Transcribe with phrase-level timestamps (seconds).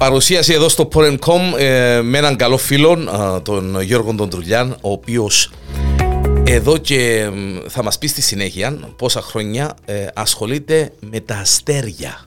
[0.00, 2.92] Παρουσίαση εδώ στο Porencom ε, με έναν καλό φίλο,
[3.36, 5.50] ε, τον Γιώργο τον Τρουλιάν, ο οποίος
[6.44, 7.30] εδώ και
[7.68, 12.20] θα μας πει στη συνέχεια πόσα χρόνια ε, ασχολείται με τα αστέρια.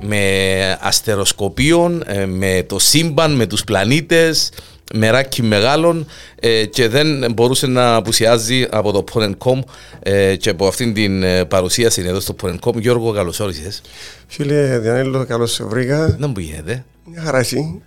[0.00, 4.50] Με αστεροσκοπίων, ε, με το σύμπαν, με τους πλανήτες,
[4.94, 6.06] μεράκι μεγάλων
[6.40, 9.58] ε, και δεν μπορούσε να απουσιάζει από το Porencom
[10.02, 12.74] ε, και από αυτήν την ε, παρουσίαση εδώ στο Porencom.
[12.74, 13.80] Γιώργο, καλώς όρισες.
[14.26, 16.16] Φίλε Διανέλο, καλώς σε βρήκα.
[16.18, 16.84] Δεν μου γίνεται.
[17.04, 17.82] Μια χαρά εσύ.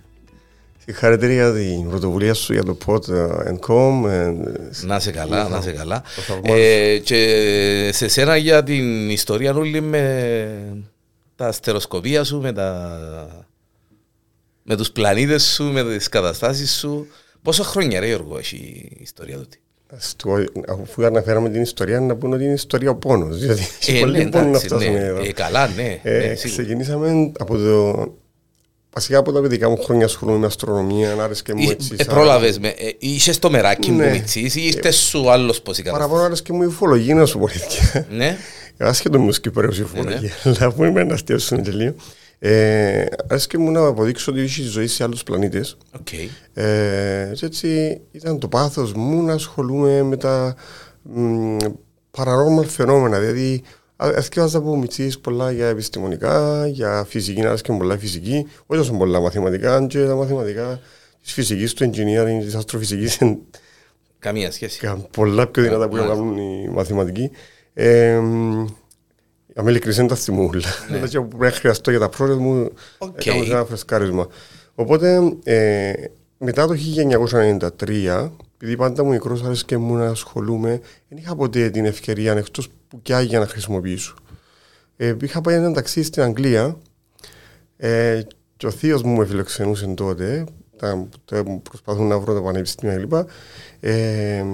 [0.84, 4.10] Συγχαρητήρια για την πρωτοβουλία σου για το Pod.com.
[4.80, 6.02] Να σε καλά, να σε καλά.
[6.42, 10.58] Ε, και σε σένα για την ιστορία όλη με
[11.36, 13.46] τα αστεροσκοπία σου, με τα
[14.66, 17.06] με τους πλανήτες σου, με τις καταστάσεις σου.
[17.42, 18.56] Πόσα χρόνια ρε Γιώργο έχει
[18.90, 19.48] η ιστορία του.
[20.82, 23.38] Αφού αναφέραμε την ιστορία, να πούμε ότι είναι ιστορία ο πόνος.
[23.38, 25.04] Δηλαδή, ε, πολύ ναι, πόνο να φτάσουμε ναι.
[25.04, 25.22] εδώ.
[25.22, 26.00] Ε, καλά, ναι.
[26.02, 28.14] Ε, ναι ξεκινήσαμε από το...
[28.92, 31.94] Βασικά από τα παιδικά μου χρόνια ασχολούμαι με αστρονομία, να άρεσε και μου έτσι.
[31.96, 34.04] Ε, πρόλαβες με, ε, είσαι στο μεράκι ναι.
[34.04, 37.14] μου μητσής ή είστε σου άλλος πώς η κατάσταση; Παραπάνω άρεσε και μου η ουφολογία
[37.14, 37.48] να σου πω.
[38.10, 38.36] Ναι.
[38.78, 40.56] Άσχετο μου σκυπέρεως η ουφολογία, ναι, ναι.
[40.60, 41.94] αλλά που είμαι ένας αστείο τελείο.
[42.38, 43.04] Ε,
[43.46, 45.76] και μου να αποδείξω ότι έχει ζωή σε άλλους πλανήτες.
[45.98, 46.28] Okay.
[46.54, 50.56] Ε, έτσι ήταν το πάθος μου να ασχολούμαι με τα
[52.10, 53.18] παρανόρμαλ φαινόμενα.
[53.18, 53.62] Δηλαδή,
[53.96, 59.20] Εθιάζα από μητσής πολλά για επιστημονικά, για φυσική, να και πολλά φυσική, όχι τόσο πολλά
[59.20, 60.80] μαθηματικά, και τα μαθηματικά
[61.22, 63.18] της φυσικής, του engineering, της αστροφυσικής.
[64.18, 64.92] Καμία σχέση.
[65.10, 67.30] Πολλά πιο δυνατά που κάνουν οι μαθηματικοί.
[67.74, 68.76] Ε, αν
[69.60, 70.68] είμαι ειλικρινής δεν τα θυμούλα.
[70.88, 70.96] Ναι.
[70.96, 73.08] Δηλαδή που πρέπει να χρειαστώ για τα project μου, okay.
[73.14, 74.26] έκανα ένα φρεσκάρισμα.
[74.74, 75.92] Οπότε, ε,
[76.38, 76.74] μετά το
[77.78, 82.32] 1993, επειδή πάντα μου μικρός άρεσε και μου να ασχολούμαι, δεν είχα ποτέ την ευκαιρία
[82.32, 84.14] εκτός που και για να χρησιμοποιήσω.
[84.96, 86.76] Ε, είχα πάει ένα ταξίδι στην Αγγλία
[87.76, 88.20] ε,
[88.56, 90.44] και ο θείος μου με φιλοξενούσε τότε,
[90.76, 91.08] τα,
[91.62, 93.12] προσπαθούν να βρω το πανεπιστήμιο κλπ.
[93.80, 94.44] Ε,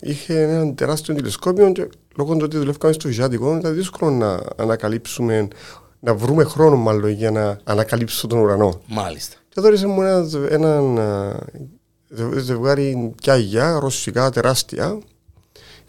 [0.00, 5.48] είχε ένα τεράστιο τηλεσκόπιο και λόγω του ότι δουλεύαμε στο Ιζάτικο ήταν δύσκολο να ανακαλύψουμε,
[6.00, 8.80] να βρούμε χρόνο μάλλον για να ανακαλύψουμε τον ουρανό.
[8.86, 9.36] Μάλιστα.
[9.48, 10.98] Και δώρισε μου ένα, έναν
[12.36, 14.98] ζευγάρι πια αγιά, ρωσικά τεράστια,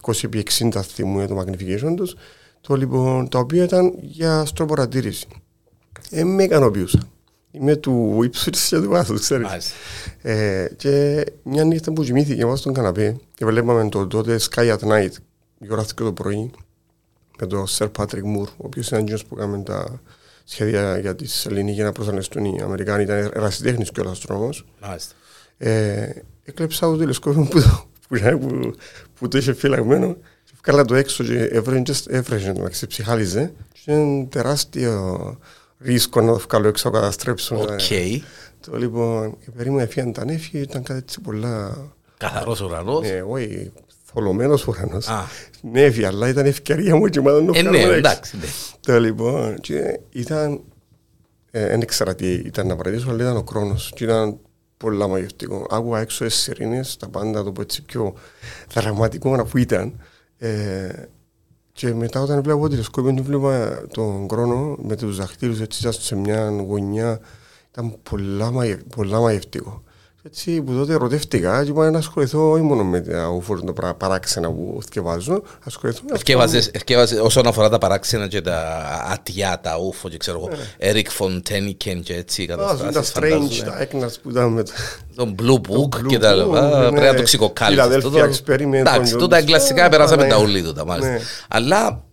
[0.01, 2.15] 20 60 θυμού το magnification τους,
[2.61, 5.27] το, λοιπόν, τα οποία ήταν για αστροπαρατήρηση.
[6.09, 7.07] Ε, με ικανοποιούσαν.
[7.51, 9.73] Είμαι του ύψους της και του βάθους, ξέρεις.
[10.21, 14.79] Ε, και μια νύχτα που κοιμήθηκε μας στον καναπέ και βλέπαμε το τότε Sky at
[14.79, 15.11] Night,
[15.63, 16.51] γεωγραφικό το πρωί,
[17.39, 20.01] με τον Sir Patrick Moore, ο οποίος είναι ένας που έκαμε τα
[20.43, 24.65] σχέδια για τη Σελήνη για να προσανεστούν οι Αμερικάνοι, ήταν ερασιτέχνης και ο αστρόμος.
[24.81, 25.15] Μάλιστα.
[25.57, 26.09] Ε,
[26.43, 27.61] έκλεψα το τηλεσκόπιο που,
[28.09, 28.75] που, που,
[29.15, 30.17] που το είχε φυλαγμένο
[30.65, 31.43] Βγάλα το έξω και
[32.07, 33.53] έβρεχε το ψυχάλιζε
[33.83, 35.37] και είναι τεράστιο
[35.79, 37.55] ρίσκο να το βγάλω έξω να καταστρέψω.
[37.55, 37.69] OK.
[37.89, 38.19] Okay.
[38.59, 41.77] Το λοιπόν, η περίμενη έφυγε τα νέφη, ήταν κάτι έτσι πολλά...
[42.17, 43.07] Καθαρός ουρανός.
[43.07, 43.71] Ναι, όχι,
[44.13, 45.07] θολωμένος ουρανός.
[45.09, 45.25] Ah.
[45.61, 48.45] Νέφη, αλλά ήταν ευκαιρία μου και μάλλον το ε, ναι, εντάξει, ναι.
[48.79, 50.61] Το λοιπόν, και ήταν...
[51.51, 53.91] Ε, δεν ήξερα τι ήταν να παρατήσω, αλλά ήταν ο χρόνος.
[53.95, 54.39] Και ήταν
[54.77, 55.67] πολλά μαγευτικό.
[55.69, 58.13] Άκουγα έξω τις σιρήνες, τα πάντα το πω έτσι πιο
[58.73, 59.99] δραματικό να που ήταν.
[60.37, 60.89] Ε,
[61.71, 63.51] και μετά όταν βλέπω το τηλεσκόπιο, βλέπω
[63.91, 67.19] τον χρόνο με τους δαχτύλους έτσι σε μια γωνιά.
[67.71, 68.51] Ήταν πολλά,
[68.95, 69.83] πολλά μαγευτικό.
[70.25, 74.51] Έτσι που τότε ερωτεύτηκα και είπα να ασχοληθώ όχι μόνο με τα ούφορ τα παράξενα
[74.51, 76.01] που θυκευάζω, ασχοληθώ
[76.71, 82.01] Ευκεύαζες όσον αφορά τα παράξενα και τα ατιά, τα ούφο και ξέρω εγώ, Eric Fontaniken
[82.03, 83.13] και έτσι καταστάσεις.
[83.13, 84.63] Τα strange, τα έκνας που ήταν με
[85.15, 87.81] τον Blue Book και τα λοιπά, πρέπει να το ξικοκάλεις.
[87.81, 88.73] Φιλαδέλφια experiment.
[88.73, 91.17] Εντάξει, τούτα κλασικά περάσαμε τα ουλί τούτα μάλιστα.
[91.47, 92.03] Αλλά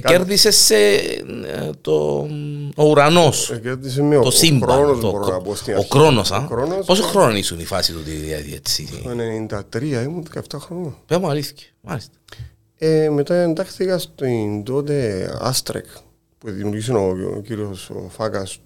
[0.00, 2.28] κέρδισες σε ε, το,
[2.76, 3.50] ο ουρανός.
[3.50, 3.78] Ε,
[4.22, 5.00] το σύμπαν.
[5.00, 5.08] Το,
[5.78, 6.32] ο χρόνος.
[6.86, 8.02] Πόσο χρόνος ήσουν η φάση του
[8.54, 8.88] έτσι.
[9.02, 9.10] Το
[9.72, 10.96] 1993 ήμουν 17 χρόνια.
[11.06, 11.66] Πε μου αλήθεια.
[11.80, 12.12] Μάλιστα.
[12.78, 15.86] Ε, μετά εντάχθηκα στην τότε Άστρεκ
[16.38, 18.58] που δημιουργήσε ο, ο κύριος Φάκας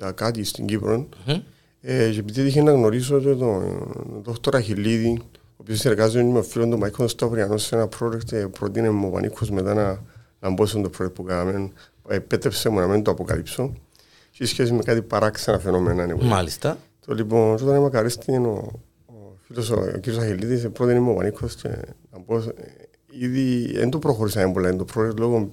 [0.00, 1.08] 70 κάτι στην Κύπρο.
[1.26, 1.40] Mm-hmm.
[1.80, 5.22] Ε, και επειδή είχε να γνωρίσω τον Δόκτωρα Χιλίδη
[5.56, 9.50] ο οποίος εργάζεται με φίλον του Μαϊκόν Σταυριανό σε ένα project προτείνε μου ο Πανίκος
[9.50, 10.02] μετά να,
[10.40, 11.70] να μπω στο project που κάναμε.
[12.08, 13.72] Επέτρεψε μου να μην το αποκαλύψω.
[14.30, 16.06] Και σχέση με κάτι παράξενα φαινόμενα.
[16.06, 16.78] Ναι, Μάλιστα.
[17.06, 18.72] Το λοιπόν, όταν είμαι καρίστη, ο,
[19.06, 19.14] ο
[19.46, 21.68] φίλος, ο, ο κύριος Αχιλίδης, πρότεινε μου ο Πανίκος και
[22.12, 22.42] να μπω,
[23.10, 25.52] ήδη δεν το προχωρήσαμε πολλά, το project λόγω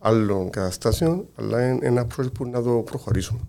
[0.00, 3.40] άλλων καταστάσεων, αλλά είναι ένα project που να το προχωρήσουμε.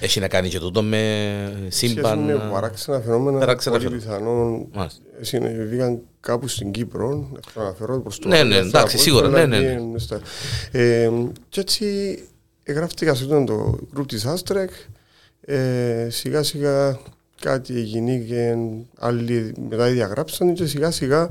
[0.00, 2.20] Έχει να κάνει και τούτο με σύμπαν.
[2.20, 3.38] Είναι παράξενα φαινόμενα.
[3.38, 4.66] Παράξενα πολύ πιθανόν.
[5.20, 7.30] Συνέβηκαν κάπου στην Κύπρο.
[7.54, 8.28] Να αναφέρω προς το.
[8.28, 9.28] Ναι, ναι, εντάξει, σίγουρα.
[9.28, 9.76] Ναι, ναι.
[10.70, 11.10] Ε,
[11.48, 12.18] και έτσι
[12.62, 14.70] εγγράφτηκα σε αυτό το group της Άστρεκ.
[15.40, 16.98] Ε, σιγά σιγά
[17.40, 18.56] κάτι έγινε και
[18.98, 21.28] άλλοι μετά διαγράψαν και σιγά σιγά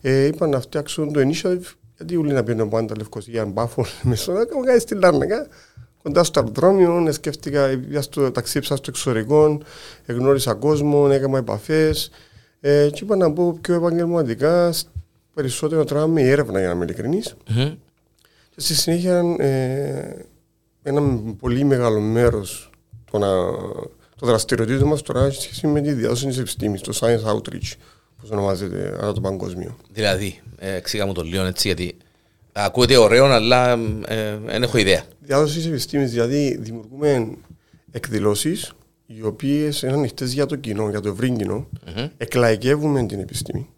[0.00, 4.64] ε, είπαν να φτιάξουν το initiative γιατί ούλοι να πιένουν πάντα Λευκοσία, Μπάφο, Μεσόνα, κάνω
[4.64, 5.46] κάτι στη Λάρνακα
[6.02, 9.60] κοντά στο αεροδρόμιο, σκέφτηκα, για στο ταξίψα στο εξωτερικό,
[10.06, 12.10] εγνώρισα κόσμο, έκανα επαφές.
[12.60, 14.74] Ε, και είπα να μπω πιο επαγγελματικά,
[15.34, 17.34] περισσότερο τώρα με έρευνα για να είμαι ειλικρινής.
[17.48, 17.76] Mm-hmm.
[18.50, 20.26] Και στη συνέχεια ε,
[20.82, 21.02] ένα
[21.38, 22.70] πολύ μεγάλο μέρος
[23.10, 23.22] των
[24.16, 27.72] το δραστηριοτήτων μας τώρα έχει σχέση με τη διάδοση της επιστήμης, το science outreach,
[28.22, 29.76] που ονομάζεται ανά το παγκόσμιο.
[29.90, 31.96] Δηλαδή, ε, εξήγα μου το λίγο έτσι, γιατί
[32.52, 33.72] ακούγεται ωραίο, αλλά
[34.06, 35.04] ε, δεν έχω ιδέα.
[35.20, 37.36] Διάδοση της επιστήμης, δηλαδή δημιουργούμε
[37.90, 38.72] εκδηλώσεις
[39.06, 41.68] οι οποίες είναι ανοιχτές για το κοινό, για το ευρύ κοινό.
[41.86, 42.08] Mm-hmm.
[42.16, 43.68] Εκλαϊκεύουμε την επιστήμη.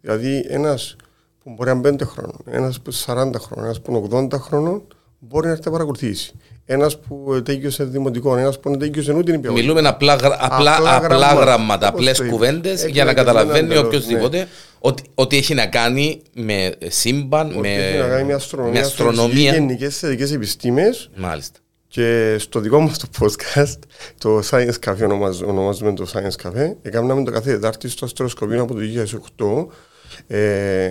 [0.00, 0.96] Δηλαδή, ένας
[1.42, 4.38] που μπορεί να είναι 5 χρόνων, ένας που είναι 40 χρόνων, ένας που είναι 80
[4.38, 4.82] χρόνων,
[5.18, 6.34] μπορεί να έρθει να παρακολουθήσει.
[6.66, 9.62] Ένας που τέγιωσε δημοτικό, ένας που δεν τέγιωσε ούτε την ποιότητα.
[9.62, 14.46] Μιλούμε απλά, απλά, απλά, απλά γράμματα, απλές κουβέντες για να καταλαβαίνει οποιοδήποτε ναι.
[14.78, 19.52] ότι, ότι έχει να κάνει με σύμπαν, με, έχει να κάνει με αστρονομία, με αστρονομία.
[19.52, 21.10] γενικές θετικές επιστήμες.
[21.16, 21.58] Μάλιστα.
[21.88, 23.78] Και στο δικό μας το podcast,
[24.18, 28.80] το Science Cafe, ονομάζουμε το Science Cafe, έκαναμε το κάθε Δετάρτη στο αστροσκοπείο από το
[29.36, 30.36] 2008.
[30.36, 30.90] Ε,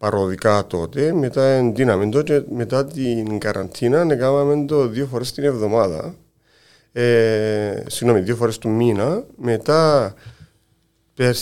[0.00, 6.14] παροδικά τότε, μετά εντύναμε το και μετά την καραντίνα έκαναμε το δύο φορές την εβδομάδα.
[6.92, 9.24] Ε, συγγνώμη, δύο φορές του μήνα.
[9.36, 10.14] Μετά,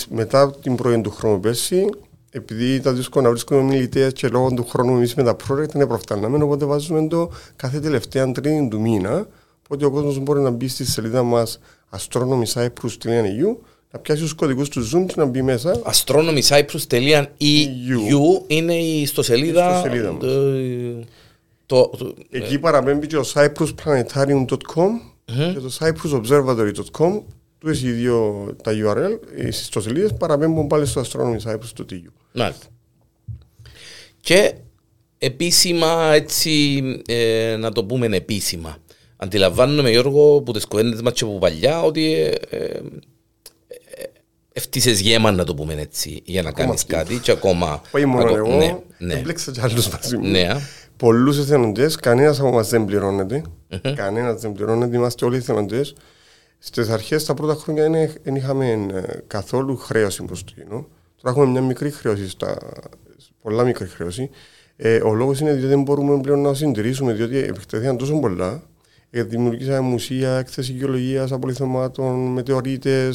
[0.09, 1.89] μετά την πρωί του χρόνου πέρσι,
[2.31, 5.87] επειδή ήταν δύσκολο να βρίσκουμε μιλητές και λόγω του χρόνου εμείς με τα project δεν
[5.87, 9.27] προφτάναμε, οπότε βάζουμε το κάθε τελευταία τρίτη του μήνα.
[9.63, 11.59] Οπότε ο κόσμος μπορεί να μπει στη σελίδα μας
[11.97, 13.57] astronomycyprus.eu
[13.91, 15.81] να πιάσει τους κωδικούς του Zoom και να μπει μέσα.
[15.85, 19.81] astronomycyprus.eu είναι η ιστοσελίδα.
[19.81, 20.27] σελίδα το,
[21.65, 22.57] το, το, Εκεί ε.
[22.57, 24.89] παραπέμπει και ο cyprusplanetarium.com
[25.25, 25.51] mm-hmm.
[25.53, 27.21] και το cyprusobservatory.com
[27.59, 32.11] του οι δύο τα URL, οι ιστοσελίδες παραπέμπουν πάλι στο astronomycyprus.eu.
[32.31, 32.65] Μάλιστα.
[34.21, 34.53] Και
[35.17, 38.77] επίσημα, έτσι ε, να το πούμε επίσημα.
[39.15, 42.79] Αντιλαμβάνομαι Γιώργο από τις κουβέντες μας και από παλιά ότι ε, ε,
[44.53, 47.81] Ευτύσες γέμα να το πούμε έτσι για να κάνεις κάτι και ακόμα...
[47.91, 49.13] Όχι μόνο εγώ, ναι, ναι.
[49.13, 50.27] έμπλεξα κι άλλους μαζί μου.
[50.27, 50.47] Ναι.
[50.97, 53.41] Πολλούς εθελοντές, κανένας από μας δεν πληρώνεται.
[53.95, 55.95] Κανένας δεν πληρώνεται, είμαστε όλοι εθελοντές.
[56.59, 57.89] Στις αρχές, τα πρώτα χρόνια
[58.23, 60.87] δεν είχαμε ε, καθόλου χρέωση προς το κοινό.
[61.21, 62.57] Τώρα έχουμε μια μικρή χρέωση, στα,
[63.41, 64.29] πολλά μικρή χρέωση.
[64.75, 68.61] Ε, ο λόγος είναι διότι δεν μπορούμε πλέον να συντηρήσουμε, διότι επιτεθήκαν τόσο πολλά ε,
[69.09, 73.09] δημιουργήσαμε μουσεία, έκθεσης γεωλογίας απολυθωμάτων, μετεωρίτε,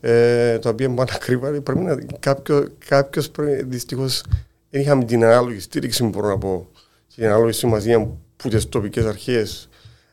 [0.00, 1.50] ε, τα οποία πάνε ακριβά.
[1.50, 3.30] Πρέπει να κάποιο, κάποιος
[3.64, 4.22] δυστυχώς
[4.70, 6.68] δεν είχαμε την ανάλογη στήριξη, μπορώ να πω,
[7.14, 9.68] την ανάλογη σημασία που τις τοπικές αρχές.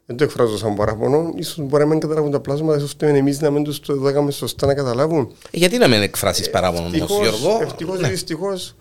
[0.06, 1.34] Δεν το εκφράζω σαν παράπονο.
[1.44, 4.66] σω μπορεί να μην καταλάβουν τα πλάσματα, ίσως εμείς να μην τους το δέκαμε σωστά
[4.66, 5.32] να καταλάβουν.
[5.52, 8.08] Ε, γιατί να μην εκφράσεις παράπονο, όμω, Γιώργο; Ευτυχώς ή ναι.
[8.10, 8.76] δυστυχώς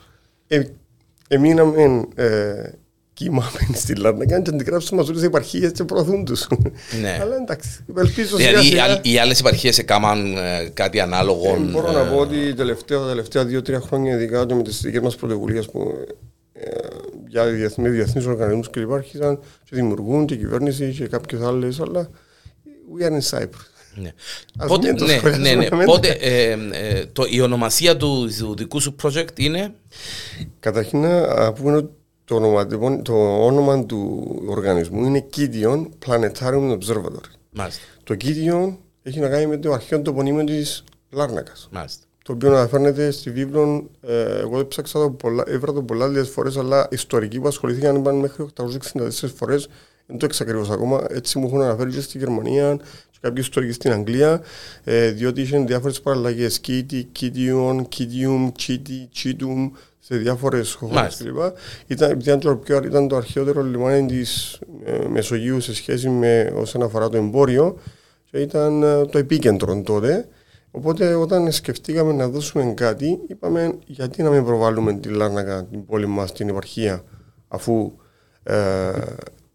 [0.47, 0.62] ε,
[1.29, 2.06] εμείναμε
[3.20, 6.46] ε, κοιμάμε στη Λάρνακα και αντιγράψουμε μαζούρες επαρχίες και προωθούν τους.
[7.00, 7.18] Ναι.
[7.20, 8.72] Αλλά εντάξει, ελπίζω Δηλαδή
[9.02, 11.54] οι άλλες επαρχίες έκαναν ε, κάτι ανάλογο.
[11.54, 15.16] Ε, μπορώ να πω ότι τελευταία, τα τελευταία δύο-τρία χρόνια ειδικά με τις δικές μας
[15.16, 16.06] πρωτοβουλίες που
[16.52, 16.68] ε,
[17.28, 22.11] για διεθνείς, διεθνείς οργανισμούς και άρχισαν και δημιουργούν και η κυβέρνηση και κάποιες άλλες, αλλά
[22.99, 23.75] we are in Cyprus.
[23.99, 24.12] Ναι.
[24.66, 25.85] Πότε, ναι, ναι, ναι.
[25.85, 29.75] Πότε, ε, ε, το, η ονομασία του, του δικού σου project είναι;
[30.61, 31.88] Καταρχήν να πούμε
[32.26, 32.66] το όνομα,
[33.02, 37.33] το όνομα του οργανισμού είναι Kidion Planetarium Observatory.
[37.50, 37.83] Μάλιστα.
[38.04, 41.68] Το Kidion έχει να κάνει με το αρχαίο τοπονίμιο της Λάρνακας.
[42.23, 46.56] Το οποίο αναφέρεται στη βίβλο, ε, εγώ έψαξα το πολλά, έβρα το πολλά λίγες φορές,
[46.56, 49.68] αλλά ιστορικοί που ασχολήθηκαν είπαν μέχρι 864 φορές.
[50.06, 51.04] Δεν το εξακριβώ ακόμα.
[51.09, 52.76] Έτσι μου έχουν αναφέρει και στη Γερμανία
[53.11, 54.42] και κάποιοι ιστορικοί στην Αγγλία,
[54.85, 56.59] ε, διότι είχαν διάφορες παραλλαγές.
[56.59, 59.71] Κίτι, Kidion, Kidium, Chiti, Chitum,
[60.06, 61.36] σε διάφορες χώρες κλπ.
[61.86, 67.08] Ήταν, ήταν, το, ήταν το αρχαιότερο λιμάνι της ε, Μεσογείου σε σχέση με όσον αφορά
[67.08, 67.78] το εμπόριο
[68.30, 70.28] και ήταν ε, το επίκεντρο τότε.
[70.70, 76.06] Οπότε όταν σκεφτήκαμε να δώσουμε κάτι, είπαμε γιατί να μην προβάλλουμε τη Λάρνακα, την πόλη
[76.06, 77.04] μας, την επαρχία,
[77.48, 77.92] αφού.
[78.42, 78.90] Ε,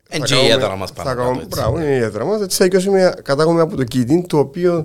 [0.09, 1.41] Έτσι η έδρα μας πάνω.
[1.47, 2.41] Μπράβο, είναι η έδρα μας.
[2.41, 4.83] Έτσι θα κατάγομαι από το Κίτιν, το οποίο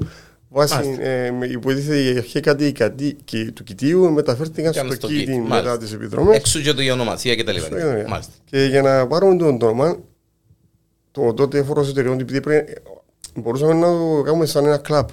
[0.57, 3.17] Βάσει ε, υποτίθεται η αρχαία κάτι
[3.55, 6.37] του κοιτίου μεταφέρθηκαν στο, στο κήτη μετά τις επιδρομές.
[6.37, 8.23] Εξού και το η ονομασία και τα λοιπά.
[8.45, 9.99] Και για να πάρουμε τον όνομα,
[11.11, 12.41] το τότε έφορο εταιρεών, επειδή
[13.35, 15.09] μπορούσαμε να το κάνουμε σαν ένα κλαπ.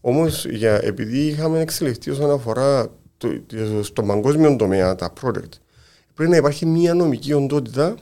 [0.00, 0.46] Όμως,
[0.80, 3.28] επειδή είχαμε εξελιχθεί όσον αφορά το,
[3.82, 5.52] στο παγκόσμιο τομέα, τα project,
[6.14, 7.94] πρέπει να υπάρχει μια νομική οντότητα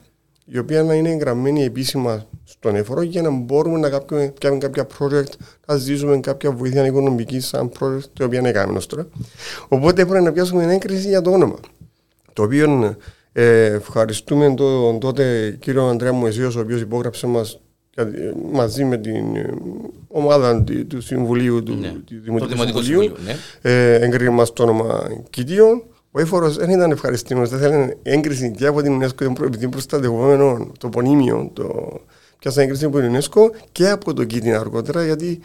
[0.47, 5.33] η οποία να είναι εγγραμμένη επίσημα στον εφορό για να μπορούμε να κάνουμε κάποια project,
[5.67, 9.09] να ζήσουμε κάποια βοήθεια οικονομική σαν project, το οποίο είναι έκαμε τώρα.
[9.69, 11.59] Οπότε πρέπει να πιάσουμε έγκριση για το όνομα.
[12.33, 12.97] Το οποίο
[13.33, 17.61] ε, ευχαριστούμε τον τότε κύριο Αντρέα Μουεσίος, ο οποίος υπόγραψε μας
[18.53, 19.55] μαζί με την ε,
[20.09, 21.95] ομάδα του Συμβουλίου του ναι.
[22.25, 23.37] Δημοτικού Συμβουλίου ναι.
[23.63, 25.83] ε, έγκρινε μας το όνομα Κιτίων
[26.17, 30.89] ο έφορος δεν ήταν ευχαριστημένος, δεν θέλει έγκριση και από την UNESCO επειδή προστατευόμενο το
[30.89, 32.01] πονίμιο, το
[32.39, 35.41] πιάσα έγκριση από την UNESCO και από το Κίτιν αργότερα γιατί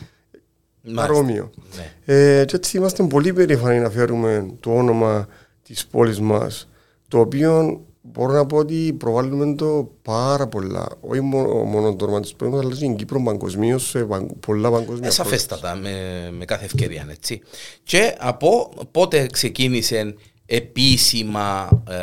[0.94, 1.50] παρόμοιο.
[1.76, 2.14] Ναι.
[2.40, 5.28] Ε, και έτσι είμαστε πολύ περήφανοι να φέρουμε το όνομα
[5.64, 6.70] της πόλης μας
[7.08, 10.88] το οποίο μπορώ να πω ότι προβάλλουμε το πάρα πολλά.
[11.02, 14.08] Όχι μόνος το όνομα της πόλης, αλλά στην Κύπρο παγκοσμίως σε
[14.40, 15.08] πολλά παγκοσμία.
[15.08, 15.92] Ε, σαφέστατα, με,
[16.38, 17.08] με κάθε ευκαιρία.
[17.12, 17.42] Έτσι.
[17.84, 20.16] Και από πότε ξεκίνησε
[20.52, 21.96] επίσημα ε,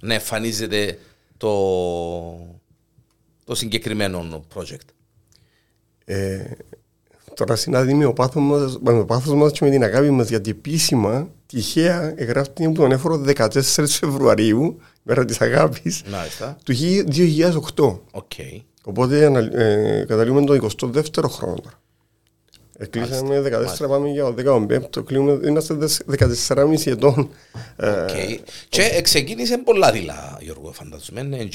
[0.00, 0.98] να εμφανίζεται
[1.36, 1.52] το,
[3.44, 4.88] το συγκεκριμένο project.
[6.04, 6.44] Ε,
[7.34, 10.28] τώρα συνάδει με ο πάθος μας, με ο πάθος μας και με την αγάπη μας
[10.28, 13.48] γιατί επίσημα τυχαία εγγράφει την τον έφορο 14
[13.88, 16.02] Φεβρουαρίου μέρα της αγάπης
[16.64, 16.74] του
[17.74, 17.98] 2008.
[18.12, 18.60] Okay.
[18.82, 21.82] Οπότε ε, καταλήγουμε το 22ο χρόνο τώρα.
[22.76, 23.42] Εκλείσαμε
[23.82, 25.76] 14, πάμε για 15, κλείνουμε, είμαστε
[26.18, 27.30] 14,5 ετών.
[27.78, 28.38] Okay.
[28.68, 31.22] Και ξεκίνησε πολλά δειλά, Γιώργο, φαντάζομαι.
[31.22, 31.48] Ναι,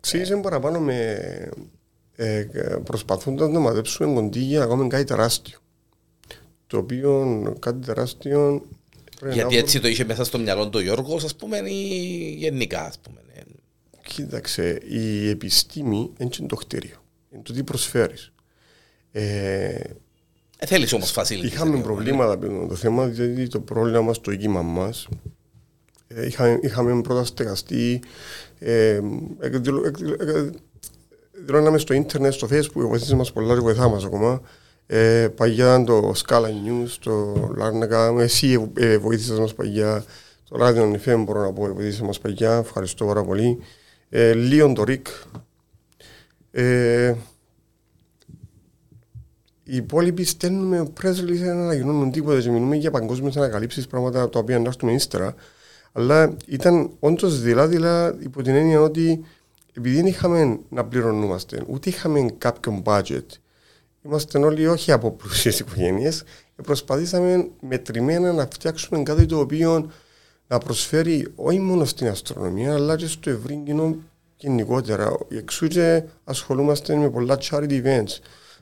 [0.00, 1.18] ξεκίνησε παραπάνω με
[2.16, 2.46] ε,
[2.84, 5.58] προσπαθώντας να μαζέψουμε κοντίγια ακόμα κάτι τεράστιο.
[6.66, 8.66] Το οποίο κάτι τεράστιο...
[9.32, 13.20] Γιατί έτσι το είχε μέσα στο μυαλό του Γιώργος, ας πούμε, ή γενικά, ας πούμε.
[13.34, 13.42] Ναι.
[14.06, 16.96] Κοίταξε, η επιστήμη είναι το κτίριο.
[17.30, 18.32] Είναι το τι προσφέρεις.
[19.12, 19.80] Ε,
[20.58, 21.44] ε, Θέλεις όμως facility.
[21.44, 25.08] Είχαμε προβλήματα με το θέμα, γιατί το πρόβλημα μας το οίκημα μας.
[26.08, 28.02] Ε, είχαμε, είχαμε πρώτα στεγαστεί.
[28.58, 29.00] Ε,
[31.44, 34.40] δηλώναμε στο ίντερνετ, στο facebook, βοηθήσει μας πολλά και βοηθά μας ακόμα.
[34.86, 40.04] Ε, παγιά το Scala News, το Λάρνακα, εσύ ε, βοήθησες μας παγιά,
[40.48, 43.58] το Radio FM μπορώ να πω, βοήθησε μας παγιά, ευχαριστώ πάρα πολύ.
[44.08, 45.06] Ε, Λίον το Ρικ,
[46.50, 47.14] ε,
[49.70, 54.58] οι υπόλοιποι στέλνουμε πρέσβης να ανακοινώνουν τίποτα και μιλούμε για παγκόσμιες ανακαλύψεις, πράγματα τα οποία
[54.58, 55.34] να έρθουμε ύστερα.
[55.92, 59.24] Αλλά ήταν όντως δειλά-δειλά υπό την έννοια ότι
[59.74, 63.26] επειδή δεν είχαμε να πληρωνούμαστε, ούτε είχαμε κάποιον budget,
[64.02, 66.22] είμαστε όλοι όχι από πλούσιες οικογένειες,
[66.62, 69.90] προσπαθήσαμε μετρημένα να φτιάξουμε κάτι το οποίο
[70.46, 73.96] να προσφέρει όχι μόνο στην αστρονομία, αλλά και στο ευρύ κοινό
[74.36, 75.16] γενικότερα.
[75.28, 78.18] Εξού και ασχολούμαστε με πολλά charity events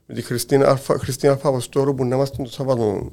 [0.07, 1.51] με τη Χριστίνα Αλφα, Χριστίνα Αλφα
[1.95, 3.13] που να είμαστε το Σάββατο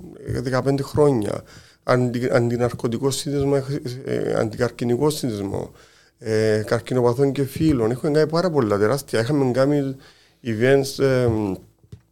[0.52, 1.44] 15 χρόνια,
[1.84, 3.64] αντι, αντιναρκωτικό σύνδεσμο,
[4.06, 5.72] ε, αντικαρκυνικό σύνδεσμο,
[6.20, 7.92] ε, καρκινοπαθών και φίλων.
[7.92, 9.20] Έχουμε κάνει πάρα πολλά τεράστια.
[9.20, 9.96] Είχαμε κάνει
[10.44, 11.28] events ε,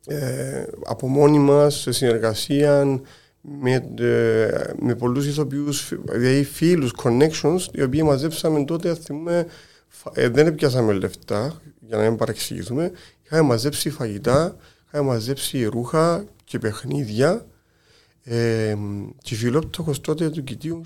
[0.08, 3.02] ε, από μόνοι μας σε συνεργασία
[3.42, 9.46] με, ε, με πολλούς ηθοποιούς, δηλαδή φίλους, connections, οι οποίοι μαζέψαμε τότε, θυμούμε,
[10.14, 12.92] ε, δεν έπιασαμε λεφτά, για να μην παρεξηγηθούμε,
[13.24, 14.56] είχαμε μαζέψει φαγητά,
[14.92, 17.46] είχαμε μαζέψει ρούχα και παιχνίδια
[18.24, 18.76] ε,
[19.22, 20.82] και φιλόπτωχος τότε του κοιτίου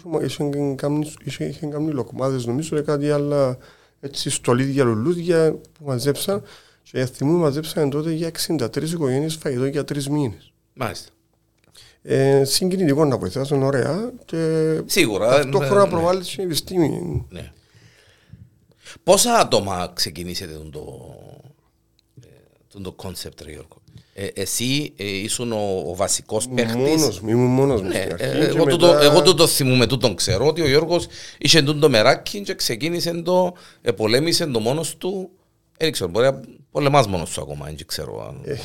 [1.26, 3.58] είχε κάνει λοκμάδες νομίζω κάτι άλλα
[4.00, 6.44] έτσι στολίδια λουλούδια που μαζέψαν
[6.92, 10.54] και θυμού μαζέψαν τότε για 63 οικογένειες φαγητό για τρεις μήνες.
[10.74, 11.10] Μάλιστα.
[12.02, 17.26] Ε, συγκινητικό να βοηθάσουν ωραία και Σίγουρα, ταυτόχρονα ναι, προβάλλεις την επιστήμη.
[17.30, 17.52] Ναι.
[19.04, 20.72] Πόσα άτομα ξεκινήσετε το,
[22.68, 23.82] το, το concept, Γιώργο;
[24.18, 26.76] Ε, εσύ ε, ήσουν ο, ο βασικός παίχτης.
[26.76, 27.88] Μόνος μου, ήμουν μόνος μου.
[27.88, 28.78] Ναι, ε, εγώ, μετά...
[28.78, 31.08] το, εγώ το, το θυμούμαι, τούτον ξέρω ότι ο Γιώργος
[31.38, 33.54] είχε το μεράκι και ξεκίνησε το,
[33.96, 35.30] πολέμησε το μόνος του.
[35.78, 36.42] Δεν ξέρω, μπορεί να
[36.72, 38.42] πολεμάς μόνος του ακόμα, δεν ξέρω.
[38.44, 38.56] Ε,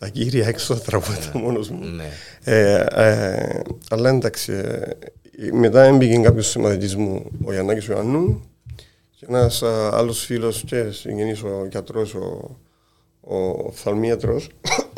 [0.00, 1.84] τα κύρια έξω τραγούδια μόνος μου.
[1.84, 2.10] Ναι.
[2.44, 4.52] Ε, ε, αλλά εντάξει,
[5.52, 8.42] μετά έμπηκε κάποιος συμμαθητής μου, ο Γιαννάκη Ιωαννού,
[9.16, 12.56] και ένας άλλος φίλος και συγγενή ο γιατρός, ο
[13.30, 14.48] ο οφθαλμίατρος.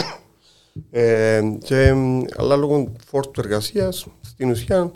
[0.91, 1.95] Ε, και,
[2.37, 4.91] αλλά λόγω φόρτου εργασίας στην ουσία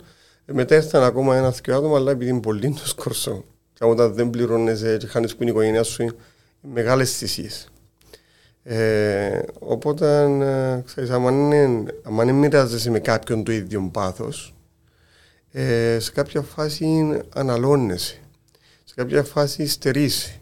[0.45, 4.29] μετά ήρθαν ακόμα ένα δύο άτομα αλλά επειδή είναι πολύ το σκορσό και όταν δεν
[4.29, 6.11] πληρώνεσαι και χάνεις που είναι η οικογένειά σου είναι
[6.61, 7.67] μεγάλες θυσίες.
[8.63, 11.49] Ε, οπότε ε, ξέρεις αν
[12.15, 14.53] δεν μοιράζεσαι με κάποιον το ίδιο πάθος
[15.51, 18.19] ε, σε κάποια φάση αναλώνεσαι.
[18.83, 20.41] Σε κάποια φάση στερήσει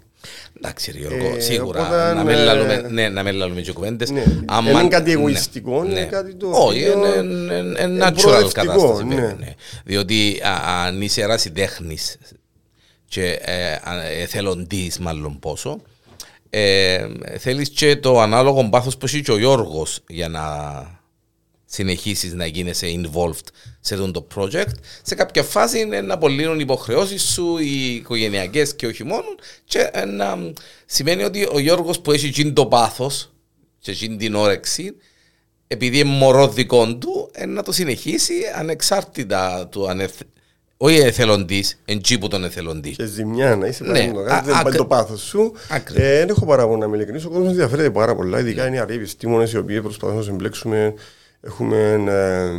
[0.57, 2.13] Εντάξει, Γιώργο, ε, σίγουρα.
[2.13, 4.09] Να μην λαλούμε, ναι, να μην λαλούμε και κουβέντες.
[4.09, 4.23] Ναι.
[4.69, 6.05] Είναι κάτι εγωιστικό, είναι ναι.
[6.05, 9.03] κάτι το Όχι, είναι natural κατάσταση.
[9.03, 9.35] Ναι.
[9.83, 10.41] Διότι
[10.85, 12.17] αν είσαι τέχνης
[13.07, 13.77] και ε,
[14.21, 15.81] εθελοντής μάλλον πόσο,
[16.49, 20.43] ε, θέλεις και το ανάλογο πάθος που έχει και ο Γιώργος για να
[21.75, 23.47] συνεχίσεις να γίνεσαι involved
[23.79, 24.73] σε αυτό το project.
[25.01, 29.25] Σε κάποια φάση είναι να απολύνουν οι υποχρεώσεις σου, οι οικογενειακές και όχι μόνο
[29.65, 30.53] και να
[30.85, 33.31] σημαίνει ότι ο Γιώργος που έχει γίνει το πάθος
[33.79, 34.95] και γίνει την όρεξη
[35.67, 40.01] επειδή είναι μωρός δικό του, να το συνεχίσει ανεξάρτητα του αν
[40.77, 42.91] όχι εθελοντής, εν που τον εθελοντή.
[42.91, 44.11] Και ζημιά να είσαι ναι.
[44.43, 45.53] δεν πάει το πάθος σου.
[45.69, 47.25] Ε, δεν έχω παράπονο να με ειλικρινής.
[47.25, 48.39] Ο κόσμος ενδιαφέρεται πάρα πολλά.
[48.39, 50.93] Ειδικά είναι οι αρρήβοι επιστήμονες οι οποίοι προσπαθούν να συμπλέξουμε.
[51.45, 52.49] Έχουμε ε,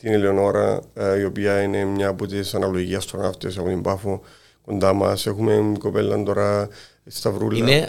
[0.00, 4.20] την Ελεονόρα, ε, η οποία είναι μια από τις αναλογικές αστροναύτε από την Πάφο
[4.64, 5.26] κοντά μας.
[5.26, 6.68] Έχουμε κοπέλα τώρα
[7.06, 7.88] Σταυρούλα, είναι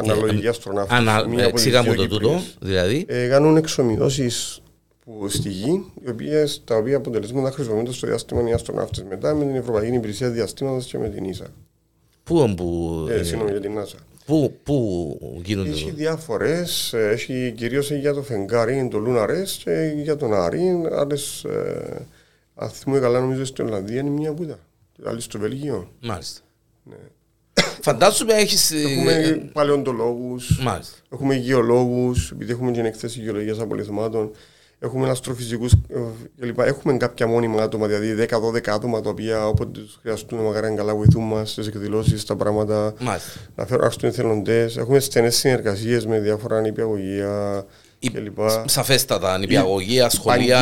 [0.00, 0.94] αναλογική αστροναύτη.
[0.94, 3.04] Ανα, εξήγα μου το τούτο, δηλαδή.
[3.08, 4.62] Ε, κάνουν εξομοιώσεις
[5.04, 9.44] που στη γη, οι οποίες, τα οποία αποτελέσματα χρησιμοποιούνται στο διάστημα οι αστροναύτες μετά με
[9.44, 11.46] την Ευρωπαϊκή Υπηρεσία Διαστήματος και με την ΙΣΑ.
[12.24, 13.06] Πού, που.
[13.10, 14.11] Ε, συγγνώμη, για την NASA.
[14.24, 16.92] Πού, πού γίνονται Έχει διάφορες.
[16.92, 20.82] Έχει κυρίως για το φεγγάρι, το Lunar και για τον Άρη.
[20.92, 21.44] Άλλες.
[21.44, 22.06] Ε,
[22.54, 24.58] αν θυμούμαι καλά, νομίζω στην Ολλανδία είναι μια πούτα.
[25.04, 25.92] Άλλη στο Βέλγιο.
[26.00, 26.40] Μάλιστα.
[26.82, 26.96] Ναι.
[27.80, 28.70] Φαντάζομαι έχεις.
[28.70, 30.60] Ε, έχουμε παλαιοντολόγους.
[31.12, 34.30] Έχουμε γεωλόγους, επειδή έχουμε την εκθέση γεωλογίας απολυθμάτων.
[34.84, 35.98] Έχουμε αστροφυσικούς ε,
[36.40, 36.58] κλπ.
[36.58, 41.22] Έχουμε κάποια μόνιμα άτομα, δηλαδή 10-12 άτομα τα οποία όποτε τους χρειαστούν μακάρι καλά βοηθούν
[41.22, 42.94] μας στι εκδηλώσεις, στα πράγματα.
[43.00, 43.30] Μάλιστα.
[43.54, 44.76] Να φέρουν αστούν εθελοντές.
[44.76, 47.64] Έχουμε στενές συνεργασίες με διάφορα νηπιαγωγεία.
[48.12, 48.38] κλπ.
[48.64, 50.60] Σαφέστατα, νηπιαγωγεία, σχολεία.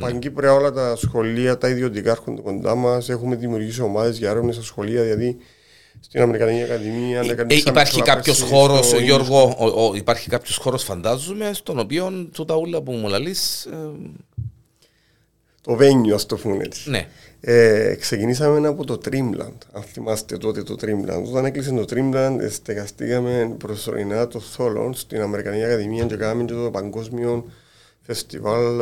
[0.00, 3.08] Παγκύπρια όλα τα σχολεία, τα ιδιωτικά έρχονται κοντά μας.
[3.08, 5.36] Έχουμε δημιουργήσει ομάδες για έρευνες στα σχολεία, δηλαδή
[6.00, 7.20] στην Αμερικανική Ακαδημία.
[7.20, 12.56] Ε, ε, υπάρχει κάποιος χώρος, Γιώργο, ο, ο, υπάρχει κάποιος χώρος, φαντάζομαι, στον οποίο τούτα
[12.56, 13.64] ούλα που μου λαλείς.
[13.64, 13.76] Ε...
[15.60, 16.90] Το βένιο, ας το πούμε έτσι.
[16.90, 17.08] Ναι.
[17.40, 19.58] Ε, ξεκινήσαμε από το Trimland.
[19.72, 21.24] Αν θυμάστε τότε το Trimland.
[21.28, 26.70] Όταν έκλεισε το Trimland, στεγαστήκαμε προσωρινά το Θόλον στην Αμερικανική Ακαδημία και κάναμε και το
[26.70, 27.44] παγκόσμιο
[28.00, 28.80] φεστιβάλ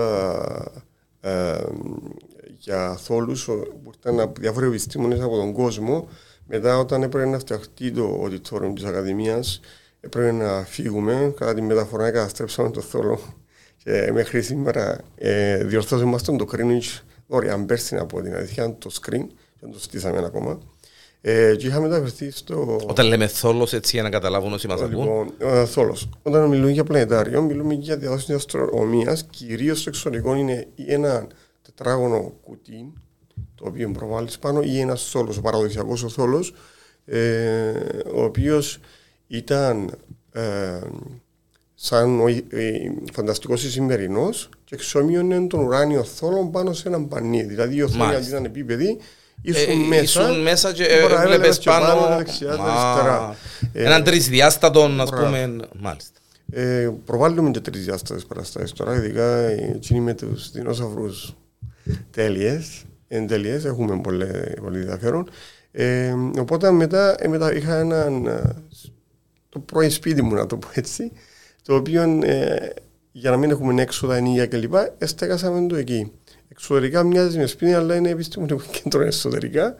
[1.21, 1.65] ε, ε,
[2.59, 6.09] για θόλους που ήταν από διάφοροι επιστήμονες από τον κόσμο
[6.47, 9.61] μετά, όταν έπρεπε να φτιαχτεί το auditorium της Ακαδημίας,
[10.01, 11.35] έπρεπε να φύγουμε.
[11.39, 13.21] Κατά τη μεταφορά, καταστρέψαμε το θόλο.
[13.85, 19.27] Και μέχρι σήμερα ε, διορθώσαμε το Greenwich δωρεάν πέρσι από την αλήθεια, το screen,
[19.61, 20.59] και το στήσαμε ακόμα.
[21.21, 22.81] Ε, και είχαμε μεταφερθεί στο.
[22.87, 25.05] Όταν λέμε θόλος, έτσι για να καταλάβουν όσοι μας ακούν.
[25.05, 26.09] Λοιπόν, ε, θόλος.
[26.23, 29.19] Όταν μιλούμε για πλανητάριο, μιλούμε για διαδόση αστρονομία.
[29.31, 31.27] Κυρίως το εξωτερικό είναι ένα
[31.63, 32.93] τετράγωνο κουτί
[33.57, 36.55] το οποίο προβάλλεις πάνω ή ένας θόλος, ο παραδοσιακός ο θόλος,
[37.05, 37.73] ε,
[38.15, 38.79] ο οποίος
[39.27, 39.99] ήταν
[40.33, 40.81] ε,
[41.75, 42.43] σαν ο, ε,
[43.13, 47.43] φανταστικός σημερινός και εξομοίωνε τον ουράνιο θόλο πάνω σε έναν πανί.
[47.43, 48.99] Δηλαδή η οθόνη αντί ήταν επίπεδη,
[49.43, 53.37] ήσουν ε, μέσα, ήσουν μέσα και έβλεπε πάνω, πάνω δεξιά, αριστερά.
[53.73, 56.19] Έναν τρισδιάστατο, ας πούμε, μάλιστα.
[56.53, 61.35] Ε, προβάλλουμε και τρισδιάστατες παραστάσεις τώρα, ειδικά εκείνοι με τους δεινόσαυρους
[62.11, 64.27] τέλειες εν τελειές, έχουμε πολύ,
[64.61, 65.31] πολύ ενδιαφέρον.
[65.73, 68.57] Ε, οπότε μετά, ε, μετά είχα έναν, ε,
[69.49, 71.13] το πρώην σπίτι μου να το πω έτσι,
[71.63, 72.73] το οποίο ε,
[73.13, 74.75] για να μην έχουμε έξοδα, ενίγεια κλπ.
[74.99, 76.13] Εστέγασαμε το εκεί.
[76.49, 79.75] Εξωτερικά μοιάζει με σπίτι, αλλά είναι επιστημονικό κέντρο εσωτερικά.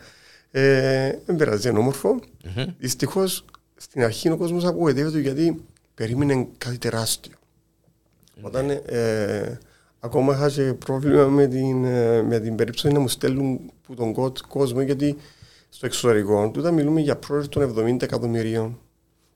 [0.51, 2.21] Ε, δεν πειράζει, είναι όμορφο.
[2.21, 2.67] Mm-hmm.
[2.79, 3.45] Δυστυχώς
[3.77, 7.33] στην αρχή ο κόσμος απογοητεύεται γιατί περίμενε κάτι τεράστιο.
[7.35, 8.43] Mm-hmm.
[8.43, 9.59] Όταν ε,
[10.01, 14.15] Ακόμα είχα και πρόβλημα με την, ε, με την περίπτωση να μου στέλνουν που τον
[14.49, 15.17] κόσμο γιατί
[15.69, 18.79] στο εξωτερικό του μιλούμε για project των 70 εκατομμυρίων,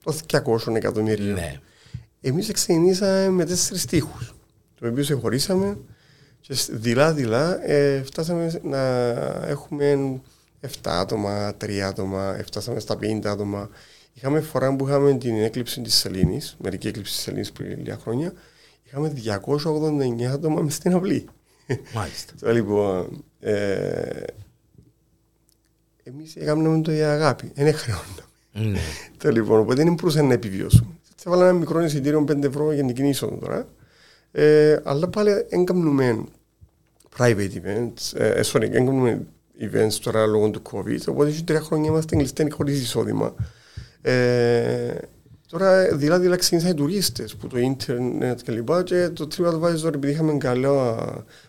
[0.03, 1.33] των 200 εκατομμυρίων.
[1.33, 1.59] Ναι.
[2.21, 4.17] Εμείς ξεκινήσαμε με τέσσερις τείχου,
[4.79, 5.77] το οποίο σε χωρίσαμε
[6.41, 8.79] και δειλά-δειλά ε, φτάσαμε να
[9.47, 10.19] έχουμε
[10.61, 13.69] 7 άτομα, 3 άτομα, φτάσαμε στα 50 άτομα.
[14.13, 18.33] Είχαμε φορά που είχαμε την έκλειψη της Σελήνης, μερική έκλειψη της Σελήνης πριν λίγα χρόνια,
[18.91, 19.13] είχαμε
[20.21, 21.25] 289 άτομα μες στην αυλή.
[21.93, 22.33] Μάλιστα.
[22.53, 24.23] λοιπόν, ε,
[26.03, 28.23] εμείς έκαναμε το για αγάπη, δεν χρεώναμε.
[28.53, 29.31] Ναι.
[29.31, 30.91] λοιπόν, οπότε δεν μπορούσαμε να επιβιώσουμε.
[31.15, 33.67] Θα βάλαμε ένα μικρό εισιτήριο 5 ευρώ για την κοινή είσοδο τώρα.
[34.31, 36.23] Ε, αλλά πάλι έγκαμνουμε
[37.17, 39.27] private events, ε, sorry, έγκαμνουμε
[39.59, 43.35] events τώρα λόγω του COVID, οπότε έχει τρία χρόνια είμαστε κλειστοί χωρίς εισόδημα.
[44.01, 44.93] Ε,
[45.51, 50.37] Τώρα δηλαδή ξεκίνησαν οι τουρίστες που το ίντερνετ και λοιπά και το TripAdvisor επειδή είχαμε
[50.37, 50.95] καλά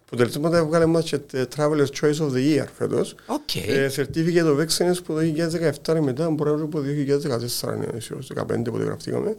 [0.07, 1.19] αποτελέσματα έβγαλε μας και
[1.57, 3.15] Traveler's Choice of the Year φέτος.
[3.27, 3.69] Okay.
[3.69, 5.21] Ε, certificate of Excellence που το
[5.85, 6.85] 2017 μετά μπορεί να από το
[7.63, 7.87] 2014 ναι,
[8.57, 9.37] 2015 που γραφτήκαμε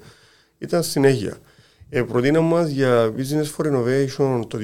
[0.58, 1.38] ήταν συνέχεια.
[1.90, 4.58] Ε, προτείναμε μας για Business for Innovation το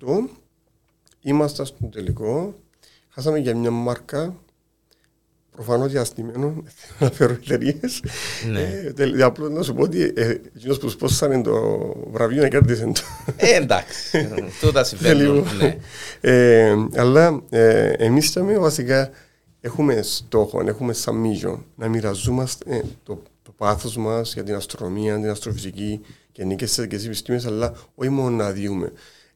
[0.00, 0.28] 2018
[1.20, 2.54] Είμαστε στον τελικό.
[3.08, 4.36] Χάσαμε για μια μάρκα
[5.52, 6.62] προφανώς διαστημένο,
[6.98, 7.80] να φέρω εταιρείε.
[8.50, 9.24] Ναι.
[9.24, 10.12] Απλώ να σου πω ότι
[10.56, 11.78] εκείνος που σπόσανε το
[12.10, 13.00] βραβείο να κέρδισε το.
[13.36, 14.28] Ε, εντάξει.
[14.60, 15.46] Τούτα συμβαίνουν.
[15.58, 15.78] ναι.
[16.96, 17.42] αλλά
[17.96, 19.10] εμείς βασικά
[19.60, 21.24] έχουμε στόχο, έχουμε σαν
[21.74, 23.22] να μοιραζόμαστε το
[23.56, 26.00] πάθος μας για την αστρονομία, την αστροφυσική
[26.32, 28.92] και νίκες στι επιστήμες, αλλά όχι μόνο να διούμε.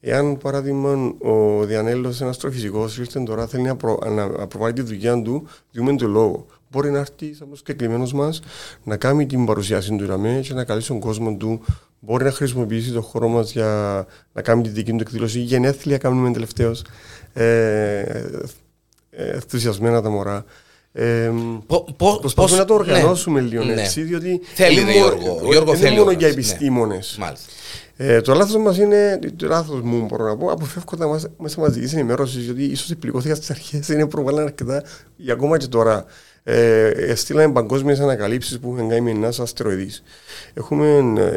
[0.08, 5.22] Εάν, παράδειγμα, ο Διανέλο, ένας αστροφυσικό, ήρθε τώρα, θέλει να, προ, να προβάλλει τη δουλειά
[5.22, 6.46] του, διούμε το λόγο.
[6.70, 8.40] Μπορεί να έρθει σαν συγκεκριμένο μας
[8.82, 11.64] να κάνει την παρουσίαση του Ιραμέ και να καλέσει τον κόσμο του.
[12.00, 15.40] Μπορεί να χρησιμοποιήσει το χώρο μας για να κάνει τη δική του εκδήλωση.
[15.40, 16.84] Γενέθλια κάνουμε τελευταίως.
[17.32, 18.04] Ε,
[19.10, 20.44] ενθουσιασμένα τα μωρά.
[20.92, 21.32] Ε,
[21.96, 23.82] προσπαθούμε να το οργανώσουμε ναι, λίγο ναι.
[23.82, 27.16] έτσι, διότι θέλει, είναι, Γιώργο, Γιώργο είναι μόνο για επιστήμονες.
[27.18, 27.32] Ναι,
[27.96, 31.92] ε, το λάθος μας είναι, το λάθος μου μπορώ να πω, αποφεύγω τα μέσα μαζικής
[31.92, 34.82] ενημέρωσης, γιατί ίσως πληγώθηκα στις αρχές, είναι προβάλλον αρκετά,
[35.16, 36.04] για ακόμα και τώρα.
[36.48, 40.02] Ε, στείλαμε παγκόσμιες ανακαλύψεις που έχουν κάνει με NASA αστεροειδής.
[40.54, 40.86] Έχουμε,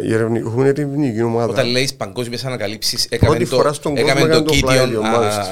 [0.03, 1.51] ε, έχουμε ερευνητική ομάδα.
[1.51, 5.05] Όταν λέει παγκόσμιες ανακαλύψεις, έκαμε το, έκαμε το Κίτιον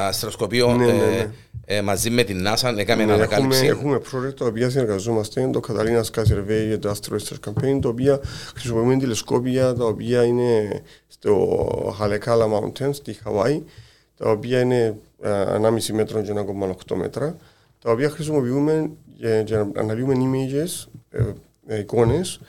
[0.08, 0.76] αστροσκοπείο.
[0.76, 1.30] Ναι, ναι, ναι.
[1.69, 3.65] Ε, μαζί με την NASA έκαμε ναι, ανακάλυψη.
[3.65, 7.80] Έχουμε, έχουμε project τα οποία συνεργαζόμαστε, το Catalina Sky Survey για το Astro Research Campaign,
[7.82, 8.19] τα οποία
[8.56, 13.63] χρησιμοποιούμε τηλεσκόπια τα οποία είναι στο Halekala Mountains στη Χαβάη,
[14.17, 16.34] τα οποία είναι 1,5 μέτρο και
[16.88, 17.36] 1,8 μέτρα,
[17.82, 21.23] τα οποία χρησιμοποιούμε για, για να αναλύουμε images, ε,
[21.67, 22.39] ε, εικόνες,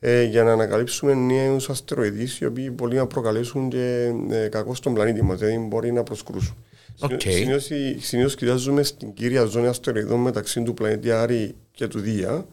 [0.00, 4.94] ε, για να ανακαλύψουμε νέους αστεροειδείς οι οποίοι μπορεί να προκαλέσουν και ε, κακό στον
[4.94, 6.56] πλανήτη μας, δηλαδή μπορεί να προσκρούσουν.
[7.00, 7.58] Okay.
[7.98, 12.46] Συνήθως κοιτάζουμε στην κύρια ζώνη αστεροειδών μεταξύ του πλανήτη Άρη και του Δία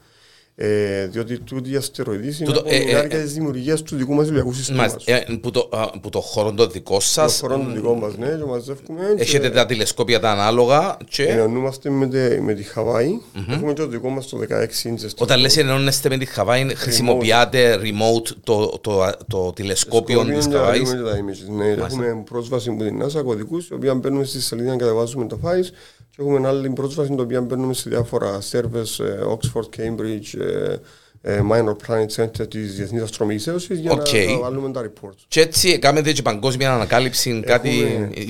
[0.57, 4.53] ε, διότι τούτη η αστεροειδή είναι από την διάρκεια της δημιουργίας του δικού μας ηλιακού
[4.53, 5.05] συστήματος.
[5.05, 5.69] Ε, που, το,
[6.01, 7.39] που το χώρο το δικό σας.
[7.39, 9.15] Το χώρο το δικό μας, ναι, και μαζεύουμε.
[9.17, 10.97] Έχετε τα τηλεσκόπια τα ανάλογα.
[11.09, 11.23] Και...
[11.23, 13.19] Ενωνούμαστε με, τη, με τη Χαβάη.
[13.35, 13.53] Mm-hmm.
[13.53, 15.09] Έχουμε και το δικό μας το 16 inches.
[15.17, 20.95] Όταν λες ενώνεστε με τη Χαβάη, χρησιμοποιάτε remote το, το, το τηλεσκόπιο της Χαβάης;
[21.49, 25.39] Ναι, έχουμε πρόσβαση με την NASA κωδικού, οι οποίοι μπαίνουμε στη σελίδα να κατεβάζουμε το
[25.43, 25.69] file
[26.15, 30.75] και έχουμε άλλη πρόσβαση την οποία μπαίνουμε σε διάφορα servers, ε, Oxford, Cambridge, ε,
[31.21, 34.27] ε, Minor Planet Center της Διεθνής Αστρομική Ένωση για okay.
[34.27, 35.23] να βάλουμε τα reports.
[35.27, 37.69] Και έτσι κάνετε και παγκόσμια ανακάλυψη κάτι.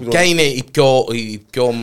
[0.10, 1.06] Ποια είναι η πιο.
[1.12, 1.74] Η πιο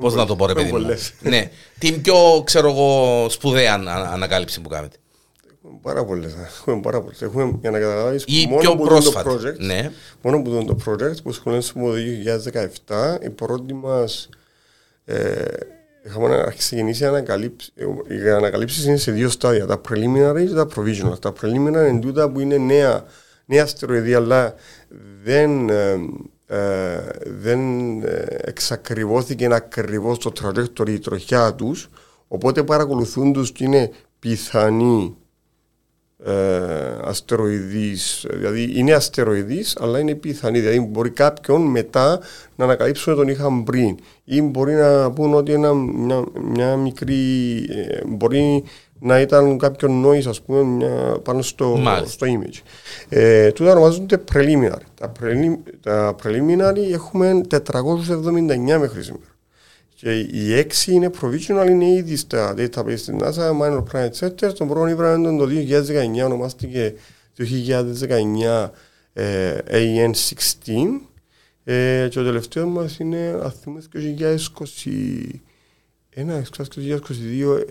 [0.00, 0.86] Πώς να το πω, ρε παιδί μου;
[1.20, 3.74] ναι, την πιο ξέρω εγώ, σπουδαία
[4.12, 4.96] ανακάλυψη που κάνετε.
[5.64, 6.34] Έχουμε πάρα πολλές.
[6.60, 7.22] Έχουμε πάρα πολλές.
[7.22, 8.24] Έχουμε για να καταλάβεις.
[8.26, 9.28] Ή πιο πρόσφατη.
[9.28, 9.90] Το project, ναι.
[10.22, 11.94] Μόνο που το project που σχολιάσαμε το
[13.18, 14.28] 2017, η πρώτη μας
[15.04, 15.44] ε,
[16.02, 17.72] είχαμε ξεκινήσει ανακαλύψει.
[18.08, 21.20] Οι ανακαλύψεις είναι σε δύο στάδια, τα preliminary και τα provisional.
[21.20, 23.04] Τα preliminary είναι τούτα που είναι νέα,
[23.44, 24.54] νέα αστεροειδή, αλλά
[25.22, 25.98] δεν, ε,
[26.46, 27.60] ε, δεν
[28.40, 31.90] εξακριβώθηκε ακριβώς το trajectory η τροχιά τους.
[32.28, 35.16] Οπότε παρακολουθούν τους και είναι πιθανοί
[36.26, 36.32] ε,
[37.02, 42.20] αστεροειδής, δηλαδή είναι αστεροειδής αλλά είναι πιθανή, δηλαδή μπορεί κάποιον μετά
[42.56, 48.00] να ανακαλύψουν τον είχαν πριν ή μπορεί να πούν ότι ένα, μια, μια μικρή, ε,
[48.06, 48.64] μπορεί
[49.00, 52.60] να ήταν κάποιο noise ας πούμε μια, πάνω στο, στο image.
[53.08, 54.86] Ε, τούτα ονομάζονται preliminary.
[54.94, 55.12] Τα,
[55.80, 59.33] τα preliminary έχουμε 479 μέχρι σήμερα.
[60.04, 64.54] Και οι έξι είναι provisional, είναι ήδη στα database της NASA, Minor Planet Center.
[64.54, 65.48] Τον πρώτο ήβραμε το
[66.20, 66.94] 2019, ονομάστηκε
[67.38, 68.68] 2019
[69.12, 70.72] ε, AN16.
[71.64, 73.98] Ε, και το τελευταίος μας είναι, ας πούμε, 2021,
[76.16, 77.64] 2022,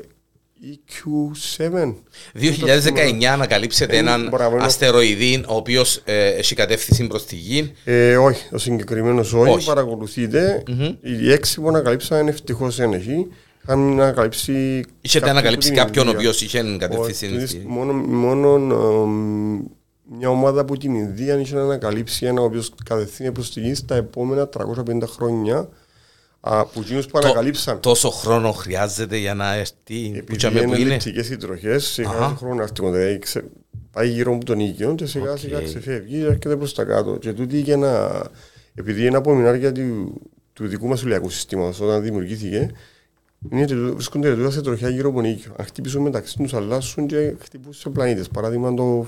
[0.63, 1.93] EQ7.
[2.33, 7.73] 2019 ανακαλύψετε έναν αστεροειδή ο οποίος ε, έχει κατεύθυνση προς τη γη.
[7.83, 9.67] Ε, όχι, ο συγκεκριμένος όχι, όχι.
[9.67, 10.63] παρακολουθείτε.
[10.67, 10.95] Mm-hmm.
[11.01, 13.27] Οι έξι που ανακαλύψαν ευτυχώς δεν έχει.
[13.63, 14.83] Είχαν ανακαλύψει.
[15.01, 17.63] Είχατε ανακαλύψει κάποιον ο οποίος είχε κατεύθυνση.
[17.65, 18.57] Μόνο, μόνο
[20.17, 23.95] μια ομάδα από την Ινδία είχε ανακαλύψει ένα ο οποίος κατευθύνει προς τη γη στα
[23.95, 25.69] επόμενα 350 χρόνια
[26.45, 27.79] από εκείνους που ανακαλύψαν.
[27.79, 30.17] Τόσο χρόνο χρειάζεται για να έρθει που είναι.
[30.17, 33.19] Επειδή είναι λεπτικές συντροχές, σιγά χρόνο να έρθει δηλαδή,
[33.91, 37.17] πάει γύρω από τον οίκιο και σιγά σιγά ξεφεύγει και έρχεται προς τα κάτω.
[37.17, 38.21] Και τούτη για να...
[38.75, 40.21] Επειδή είναι απομεινάρια του,
[40.53, 42.71] του δικού μας ηλιακού συστήματος όταν δημιουργήθηκε,
[43.51, 45.51] είναι ότι βρίσκονται τούτα σε τροχιά γύρω από τον οίκιο.
[45.57, 48.27] Αν χτυπήσουν μεταξύ τους αλλάσουν και χτυπούν σε πλανήτες.
[48.27, 49.07] Παράδειγμα, το,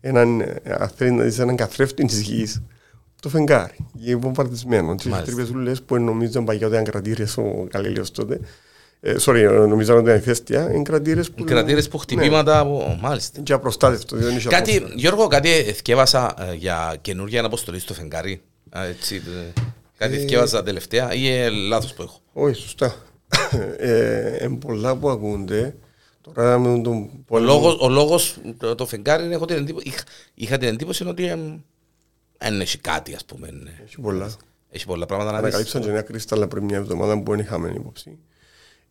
[0.00, 2.62] έναν, αν θέλεις να δεις έναν καθρέφτη της γης,
[3.24, 3.76] το φεγγάρι.
[4.04, 4.94] Είναι βομβαρδισμένο.
[4.94, 8.40] Τι τρύπες ούλε που νομίζαν παγιά ότι ήταν κρατήρες ο Καλίλιο τότε.
[9.00, 10.72] Ε, sorry, νομίζαν ότι ήταν ηφαίστεια.
[10.72, 11.44] Είναι κρατήρες που.
[11.44, 12.58] Κρατήρες που χτυπήματα.
[12.58, 12.98] από...
[13.00, 13.40] Μάλιστα.
[13.40, 14.16] Και απροστάτευτο.
[14.48, 18.42] Κάτι, Γιώργο, κάτι εθιέβασα ε, για καινούργια αναποστολή στο φεγγάρι.
[18.70, 19.22] Έτσι,
[19.96, 22.20] κάτι εθιέβασα τελευταία ή λάθος που έχω.
[22.32, 22.94] Όχι, σωστά.
[23.78, 25.74] ε, πολλά που ακούνται.
[26.20, 30.02] Τώρα με τον ο, λόγος, ο λόγος, το, το φεγγάρι, έχω την εντύπωση, είχα,
[30.34, 31.32] είχα την εντύπωση ότι
[32.38, 33.50] δεν έχει κάτι, ας πούμε.
[33.50, 33.70] Ναι.
[33.84, 34.30] Έχει πολλά.
[34.70, 35.46] Έχει πολλά πράγματα να δεις.
[35.46, 38.18] Ανακαλύψαν και μια κρίσταλα πριν μια εβδομάδα που δεν είχαμε υπόψη.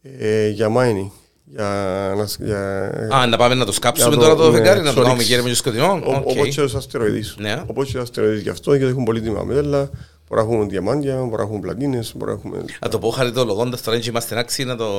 [0.02, 1.12] Ε, για mining.
[1.46, 5.24] Για, για, Α, να πάμε να το σκάψουμε τώρα το ναι, φεγγάρι, να το κάνουμε
[5.24, 6.02] γέρεμο και σκοτεινό.
[6.04, 7.36] Όπως και τους αστεροειδείς.
[7.38, 7.64] Ναι.
[7.68, 9.90] Όπως και τους αστεροειδείς γι' αυτό, γιατί έχουν πολύτιμα μέταλλα,
[10.28, 12.66] Μπορεί να έχουμε διαμάντια, μπορεί να έχουμε πλατίνες, μπορεί να έχουμε...
[12.82, 14.90] Να το πω χαριτολογώντας τώρα έτσι είμαστε άξιοι να το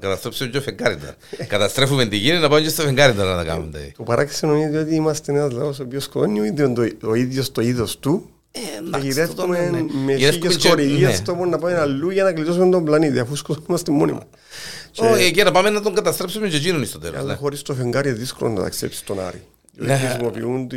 [0.00, 0.98] καταστρέψουμε και φεγγάρι
[1.46, 3.92] Καταστρέφουμε τη γη να πάμε και στο φεγγάρι να τα κάνουμε.
[3.96, 6.40] Το παράξενο είναι ότι είμαστε ένας λαός ο οποίος σκόνει
[7.02, 8.30] ο ίδιος το είδος του
[8.92, 13.36] και γυρεύουμε με χίλιες χορηγίες στο να πάμε αλλού για να κλειτώσουμε τον πλανήτη αφού
[13.36, 14.24] σκοτώμαστε μόνοι μας.
[14.96, 17.18] Όχι, και να πάμε να τον καταστρέψουμε και εκείνον στο τέλος.
[17.18, 19.42] Αλλά χωρίς το φεγγάρι είναι δύσκολο να ταξιδέψεις τον Άρη.
[19.86, 20.68] Χρησιμοποιούν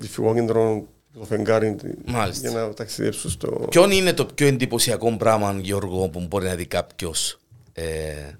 [0.00, 0.86] τη φυγόκεντρο
[1.18, 2.48] το φεγγάρι Μάλιστα.
[2.48, 3.66] για να ταξιδέψω στο...
[3.70, 7.38] Ποιον είναι το πιο εντυπωσιακό πράγμα, Γιώργο, που μπορεί να δει κάποιος
[7.72, 8.30] ε,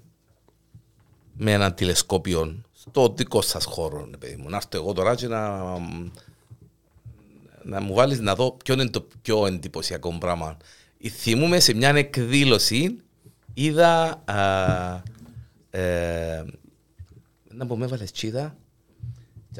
[1.33, 5.61] με ένα τηλεσκόπιο στο δικό σας χώρο, παιδί μου; Να έρθω εγώ τώρα και να,
[7.63, 10.57] να μου βάλεις να δω ποιο είναι το πιο εντυπωσιακό πράγμα.
[11.09, 12.97] Θυμούμε σε μια εκδήλωση,
[13.53, 14.21] είδα.
[14.25, 15.01] Α,
[15.69, 16.43] ε,
[17.49, 18.55] να πω, με έβαλες τσίδα;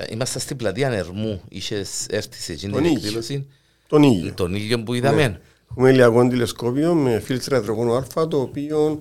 [0.10, 1.42] Είμαστε στην πλατεία Νερμού.
[1.50, 3.48] Είχες έρθει σε εκείνη την εκδήλωση.
[3.88, 4.34] Τον ήλιο.
[4.34, 5.28] Τον ήλιο που είδαμε.
[5.28, 5.40] Ναι.
[5.72, 9.00] Έχουμε ηλιακό τηλεσκόπιο με φίλτρα υδρογόνου Α, το οποίο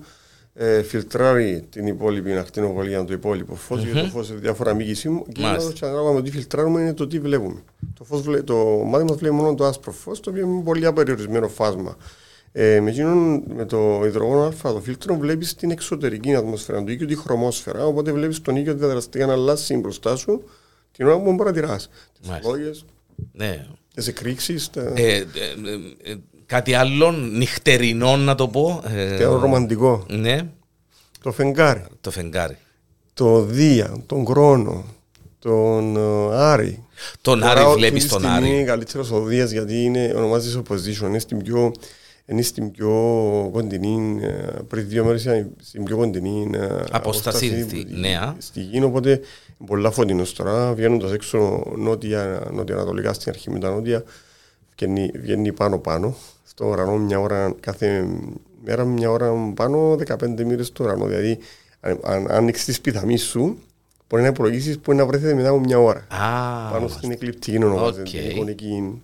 [0.53, 3.83] ε, φιλτράρει την υπόλοιπη ακτινοβολία, το υπόλοιπο φως, mm-hmm.
[3.83, 7.63] γιατί το φως σε διάφορα μήκη και ανάλογα με τι φιλτράρουμε είναι το τι βλέπουμε.
[7.97, 11.47] Το, φως, το μάτι μα βλέπει μόνο το άσπρο φως, το οποίο είναι πολύ απεριορισμένο
[11.47, 11.97] φάσμα.
[12.51, 17.05] Ε, με, εκείνον, με το υδρογόνο α, το φίλτρο βλέπεις την εξωτερική ατμόσφαιρα του οίκου,
[17.05, 17.85] τη χρωμόσφαιρα.
[17.85, 20.43] Οπότε βλέπεις τον οίκιο διαδραστικά να αλλάσει μπροστά σου
[20.97, 21.89] την ώρα που μπορεί να τυράς.
[22.21, 22.85] Τις φλόγες,
[23.31, 23.65] ναι.
[23.93, 24.69] τις εκρήξεις.
[24.69, 24.93] Τα...
[24.95, 25.21] Ε, ε,
[26.03, 28.83] ε, κάτι άλλο νυχτερινό να το πω.
[28.87, 30.05] Ε, ρομαντικό.
[30.09, 30.39] Ναι.
[31.21, 31.85] Το φεγγάρι.
[32.01, 32.57] Το φεγγάρι.
[33.13, 34.85] Το Δία, τον Κρόνο,
[35.39, 36.83] τον uh, Άρη.
[37.21, 38.49] Τον Άρη βλέπεις τον Άρη.
[38.49, 41.71] Είναι καλύτερος ο Δίας γιατί είναι, ονομάζεται opposition, είναι στην πιο
[42.25, 42.89] είναι στην πιο
[43.51, 44.19] κοντινή,
[44.67, 45.27] πριν δύο μέρες
[45.61, 46.49] στην πιο κοντινή
[46.91, 48.35] αποστασία νέα.
[48.37, 49.19] Στη γη, οπότε
[49.65, 54.03] πολλά φωτεινός τώρα, βγαίνοντας έξω νότια, νότια ανατολικά στην αρχή με τα νότια,
[54.75, 58.07] βγαίνει, βγαίνει πάνω πάνω, στο ουρανό μια ώρα, κάθε
[58.63, 61.37] μέρα μια ώρα πάνω, 15 μοίρες στο ουρανό, δηλαδή
[61.79, 63.57] αν, αν ανοίξεις τη σπίθαμή σου,
[64.09, 66.07] μπορεί να υπολογίσεις που να βρέθετε μετά από μια ώρα.
[66.09, 68.21] Ah, πάνω στην εκλειπτική ονομάζεται, okay.
[68.21, 69.01] την εικονική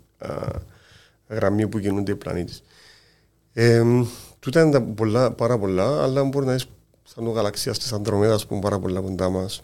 [1.28, 2.64] γραμμή που κινούνται οι πλανήτες.
[3.54, 3.84] Ε,
[4.40, 6.68] τούτα είναι πολλά, πάρα πολλά, αλλά μπορεί να είσαι
[7.04, 9.62] σαν το γαλαξίας της Ανδρομέδας που είναι πάρα πολλά κοντά μας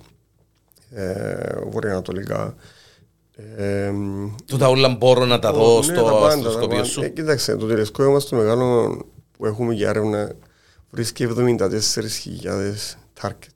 [0.91, 1.35] ε,
[1.69, 2.55] βορειοανατολικά.
[3.55, 3.91] Ε,
[4.45, 7.01] Τούτα όλα μπορώ να τα δω ναι, στο, στο σκοπείο σου.
[7.01, 8.97] Ε, κοίταξε, το τηλεσκόπιο μας το μεγάλο
[9.37, 10.31] που έχουμε για έρευνα
[10.89, 11.69] βρίσκει 74.000
[13.21, 13.54] target.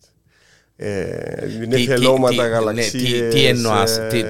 [0.81, 3.21] Ε, είναι θελώματα, γαλαξίες.
[3.21, 4.29] Ναι, τι εννοάς, ε,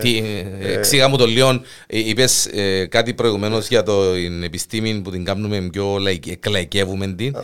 [0.60, 2.50] εξήγα μου το λίγο, είπες
[2.90, 7.36] κάτι προηγουμένως για την επιστήμη που την κάνουμε πιο εκλαϊκεύουμε την.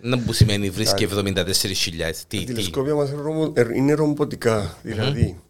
[0.00, 1.34] Να που σημαίνει βρίσκει 74.000.
[2.28, 3.10] Τα τηλεσκόπια μας
[3.74, 5.40] είναι ρομποτικά, δηλαδή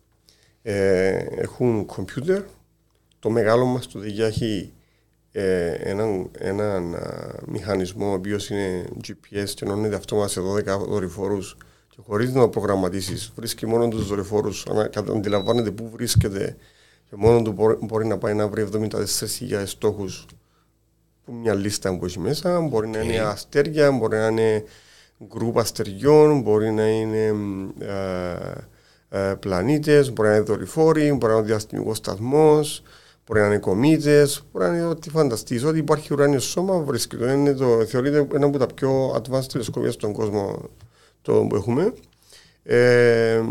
[1.39, 2.43] έχουν κομπιούτερ,
[3.19, 4.73] το μεγάλο μας το δίγια έχει
[5.83, 6.97] έναν, έναν
[7.47, 11.57] μηχανισμό ο οποίος είναι GPS και ενώνεται αυτό μας σε 12 δορυφορούς
[11.99, 16.57] και χωρίς να προγραμματίσεις, βρίσκει μόνο τους δορυφόρους, αντιλαμβάνεται πού βρίσκεται
[17.11, 20.27] και μόνο του μπορεί να πάει να βρει 74.000 στόχους
[21.25, 22.61] που μια λίστα που έχει μέσα.
[22.61, 24.65] Μπορεί να είναι αστέρια, μπορεί να είναι
[25.27, 27.35] γκρουπ αστεριών, μπορεί να είναι
[27.79, 32.83] ε, ε, πλανήτες, μπορεί να είναι δορυφόροι, μπορεί να είναι διαστημικός σταθμός,
[33.27, 35.65] μπορεί να είναι κομίτες, μπορεί να είναι ό,τι φανταστείς.
[35.65, 37.33] Ό,τι υπάρχει ουράνιο σώμα βρίσκεται.
[37.33, 40.71] Είναι το, θεωρείται ένα από τα πιο advanced τηλεσκόπια στον κόσμο
[41.29, 41.93] το που έχουμε.
[42.63, 43.43] Ε,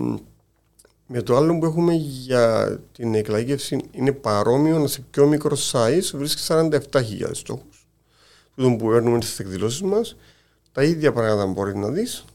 [1.07, 6.41] με το άλλο που έχουμε για την εκλαγεύση είναι παρόμοιο σε πιο μικρό size, βρίσκει
[6.47, 6.71] 47.000
[7.31, 7.87] στόχους.
[8.55, 10.15] Τούτο που παίρνουμε στις εκδηλώσεις μας,
[10.71, 12.25] τα ίδια πράγματα μπορεί να δεις.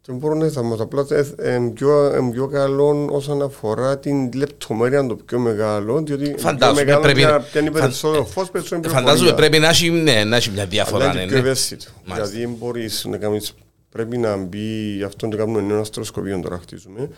[0.00, 1.06] Και μπορώ να θα απλά
[1.44, 7.24] είναι πιο, πιο καλό όσον αφορά την λεπτομέρεια το πιο μεγάλο, διότι φαντάζομαι πιο πρέπει,
[7.52, 11.10] πιάνει περισσότερο φως, περισσότερο Φαντάζομαι πρέπει να έχει, ναι, να έχει μια διαφορά.
[11.10, 11.90] Αλλά είναι πιο ευαίσθητο.
[12.04, 13.54] Δηλαδή μπορείς να κάνεις
[13.88, 17.10] πρέπει να μπει, αυτό το κάνουμε ένα αστροσκοπείο τώρα χτίζουμε,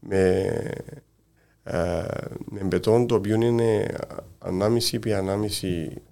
[0.00, 0.44] με,
[1.62, 2.04] ε,
[2.44, 3.86] με μπετόν το οποίο είναι
[4.38, 6.02] ανάμιση επί ανάμιση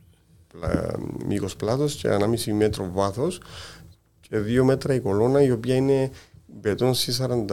[1.27, 3.41] μήκος πλάτος και ανάμιση μέτρο βάθος
[4.21, 6.11] και δύο μέτρα η κολόνα η οποία είναι
[6.47, 7.47] μπετόν C45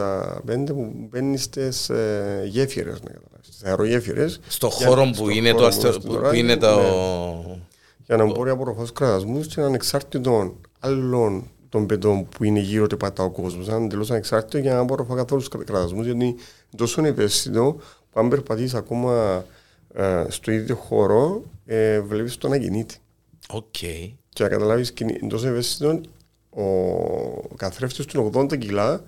[0.66, 2.98] που μπαίνει στις ε, γέφυρες,
[3.40, 4.40] στις αερογέφυρες.
[4.48, 5.68] Στο χώρο που, είναι το,
[6.04, 6.76] που, είναι το...
[6.76, 7.58] Ναι,
[8.06, 12.96] για να μπορεί από προφάσεις κρατασμούς και ανεξάρτητο άλλων των παιδιών που είναι γύρω και
[12.96, 13.68] πατά ο κόσμος.
[13.68, 16.34] Αν τελώ ανεξάρτητο για να μπορώ να φάω καθόλου κραδασμού, γιατί
[16.76, 17.76] τόσο ευαίσθητο
[18.10, 19.44] που αν περπατήσεις ακόμα
[19.94, 22.94] ε, στο ίδιο χώρο, ε, βλέπεις το να κινείται.
[23.52, 24.12] Okay.
[24.28, 24.92] Και να καταλάβεις
[25.28, 26.00] τόσο ευαίσθητο,
[26.50, 29.04] ο καθρέφτης του είναι 80 κιλά,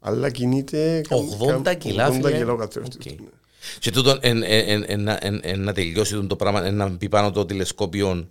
[0.00, 1.00] αλλά κινείται.
[1.64, 2.98] 80 κιλά, 80 κιλά ο καθρέφτης.
[3.04, 3.16] Okay.
[3.78, 4.18] Και τούτο
[5.56, 8.28] να τελειώσει το πράγμα, να μπει πάνω το τηλεσκόπιο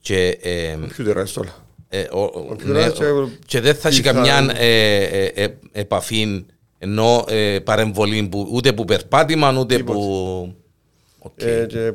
[0.00, 0.38] και...
[0.96, 1.68] Κομπιούτερ, όλα.
[1.92, 2.06] Ε,
[2.64, 2.86] ναι,
[3.46, 6.44] και δεν θα έχει καμιά ε, ε, επαφή
[6.78, 7.24] ενώ
[7.64, 10.54] παρεμβολή ούτε που περπάτημα ούτε που.
[11.36, 11.92] Και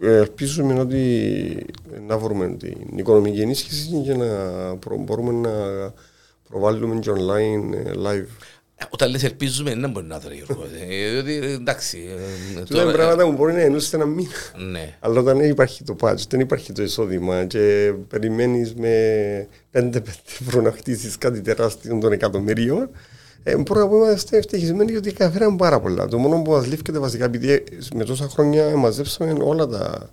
[0.00, 1.66] ελπίζουμε ότι
[2.06, 5.50] να βρούμε την οικονομική ενίσχυση για να μπορούμε να
[6.48, 7.74] προβάλλουμε και online
[8.06, 8.26] live
[8.90, 10.66] όταν λες ελπίζουμε, δεν μπορεί να το Γιώργο.
[11.12, 11.98] Διότι εντάξει.
[12.68, 14.30] Τώρα είναι πράγματα που μπορεί να ενώσει ένα μήνα.
[14.70, 14.96] Ναι.
[15.00, 19.90] Αλλά όταν δεν υπάρχει το patch, δεν υπάρχει το εισόδημα και περιμένεις με 5-5
[20.40, 22.90] ευρώ να χτίσεις κάτι τεράστιο των εκατομμυρίων,
[23.42, 26.08] ε, μπορούμε να πούμε είμαστε ευτυχισμένοι γιατί καταφέραμε πάρα πολλά.
[26.08, 27.64] Το μόνο που μας λήφθηκε βασικά, επειδή
[27.94, 30.10] με τόσα χρόνια μαζέψαμε όλα τα,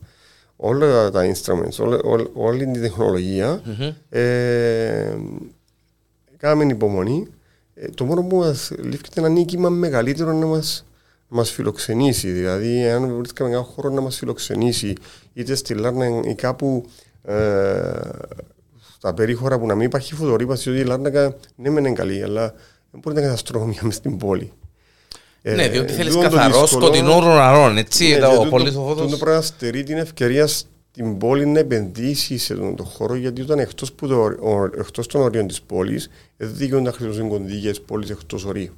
[0.56, 4.18] όλα τα instruments, όλα, όλα, όλη την τεχνολογία, mm-hmm.
[4.18, 5.16] ε,
[6.38, 7.39] κάναμε υπομονή ε,
[7.96, 10.84] το μόνο που μας λήφθηκε ένα νίκημα μεγαλύτερο να μας
[11.30, 12.32] μας φιλοξενήσει.
[12.32, 14.94] Δηλαδή, αν βρίσκαμε ένα χώρο να μας φιλοξενήσει,
[15.34, 16.86] είτε στη Λάρνα ή κάπου
[17.24, 17.36] ε,
[18.98, 22.54] στα περίχωρα που να μην υπάρχει φωτορύπαση, ότι η Λάρνα ναι, μεν είναι καλή, αλλά
[22.92, 24.52] δεν μπορεί να είναι αστρονομία μες στην πόλη.
[25.42, 28.08] Ε, ναι, διότι θέλεις καθαρός σκοτεινό ουρανό, έτσι.
[28.08, 30.48] Ναι, το, το, το, το, το, πρέπει να στερεί την ευκαιρία
[30.92, 33.96] την πόλη να επενδύσει σε τον το χώρο γιατί όταν εκτός
[34.78, 38.74] εκτός των ορίων της πόλης δεν δικαιούνται να χρησιμοποιήσουν κονδύλια της πόλης εκτός ορίου.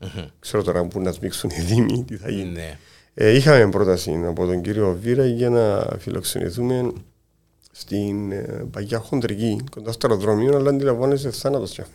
[0.00, 0.26] Mm-hmm.
[0.38, 2.50] Ξέρω τώρα που να σμίξουν οι Δήμοι, τι θα γίνει.
[2.50, 2.78] Ναι.
[3.14, 6.92] Ε, είχαμε πρόταση από τον κύριο Βίρα για να φιλοξενηθούμε
[7.72, 11.80] στην ε, παγιά χοντρική, κοντά στο αεροδρόμιο, αλλά αντιλαμβάνεσαι θάνατος.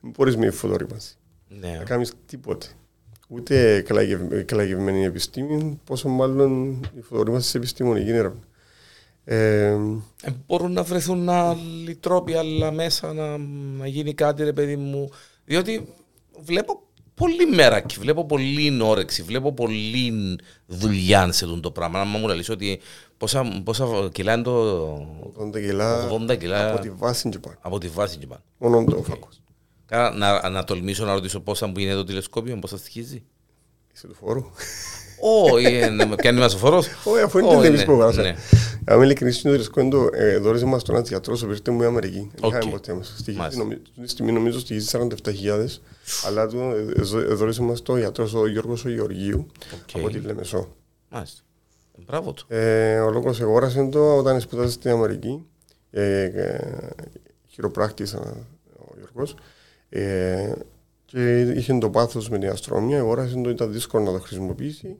[0.00, 1.16] Δεν μπορείς με φωτορύπανση.
[1.48, 1.76] Ναι.
[1.78, 2.66] Να κάνεις τίποτε.
[3.28, 3.84] Ούτε
[4.30, 8.40] εκλαγευμένη επιστήμη, πόσο μάλλον η φωτορύπανση σε επιστημονική έρευνα.
[9.28, 9.66] Ε,
[10.22, 13.36] ε, μπορούν να βρεθούν άλλοι τρόποι, άλλα μέσα να,
[13.78, 15.10] να γίνει κάτι, ρε παιδί μου.
[15.44, 15.88] Διότι
[16.40, 16.82] βλέπω
[17.14, 22.00] πολύ μέρα και βλέπω πολύ όρεξη, βλέπω πολύ δουλειά σε αυτό το πράγμα.
[22.00, 22.80] Αν μου λες ότι
[23.16, 24.92] πόσα, πόσα κιλά είναι το...
[25.38, 27.56] 80 κιλά, 80 κιλά από τη βάση και πάνω.
[27.60, 28.42] Από τη βάση και πάνω.
[28.58, 29.40] Μόνο το φάκος.
[29.86, 33.22] Κάρα, να, να τολμήσω να ρωτήσω πόσα που είναι το τηλεσκόπιο, πόσα στοιχίζει.
[33.94, 34.44] Είσαι του φόρου.
[35.20, 35.80] Όχι,
[36.16, 36.86] πιάνει μας ο φόρος.
[37.04, 38.34] Όχι, αφού είναι τελείως που βάζα.
[38.84, 40.08] Αν ειλικρινής είναι το ρισκόντο,
[40.40, 42.30] δώρισε μας τον ένας γιατρός, ο οποίος μου η Αμερική.
[42.44, 43.14] Είχαμε ποτέ μας.
[43.18, 43.36] Στη
[44.04, 45.80] στιγμή νομίζω στοιχίζει 47.000,
[46.26, 46.46] αλλά
[47.28, 49.46] δώρισε μας το γιατρός ο Γιώργος ο Γεωργίου,
[49.94, 50.68] από τη Λεμεσό.
[51.08, 51.40] Μάλιστα.
[52.06, 52.46] Μπράβο του.
[53.06, 55.46] Ο λόγος εγόρασε το όταν σπουδάζει στην Αμερική.
[57.48, 59.34] Χειροπράκτης ο Γιώργος
[61.04, 64.96] και είχε το πάθος με την αστρονομία, αγόρασε το, ήταν δύσκολο να το χρησιμοποιήσει.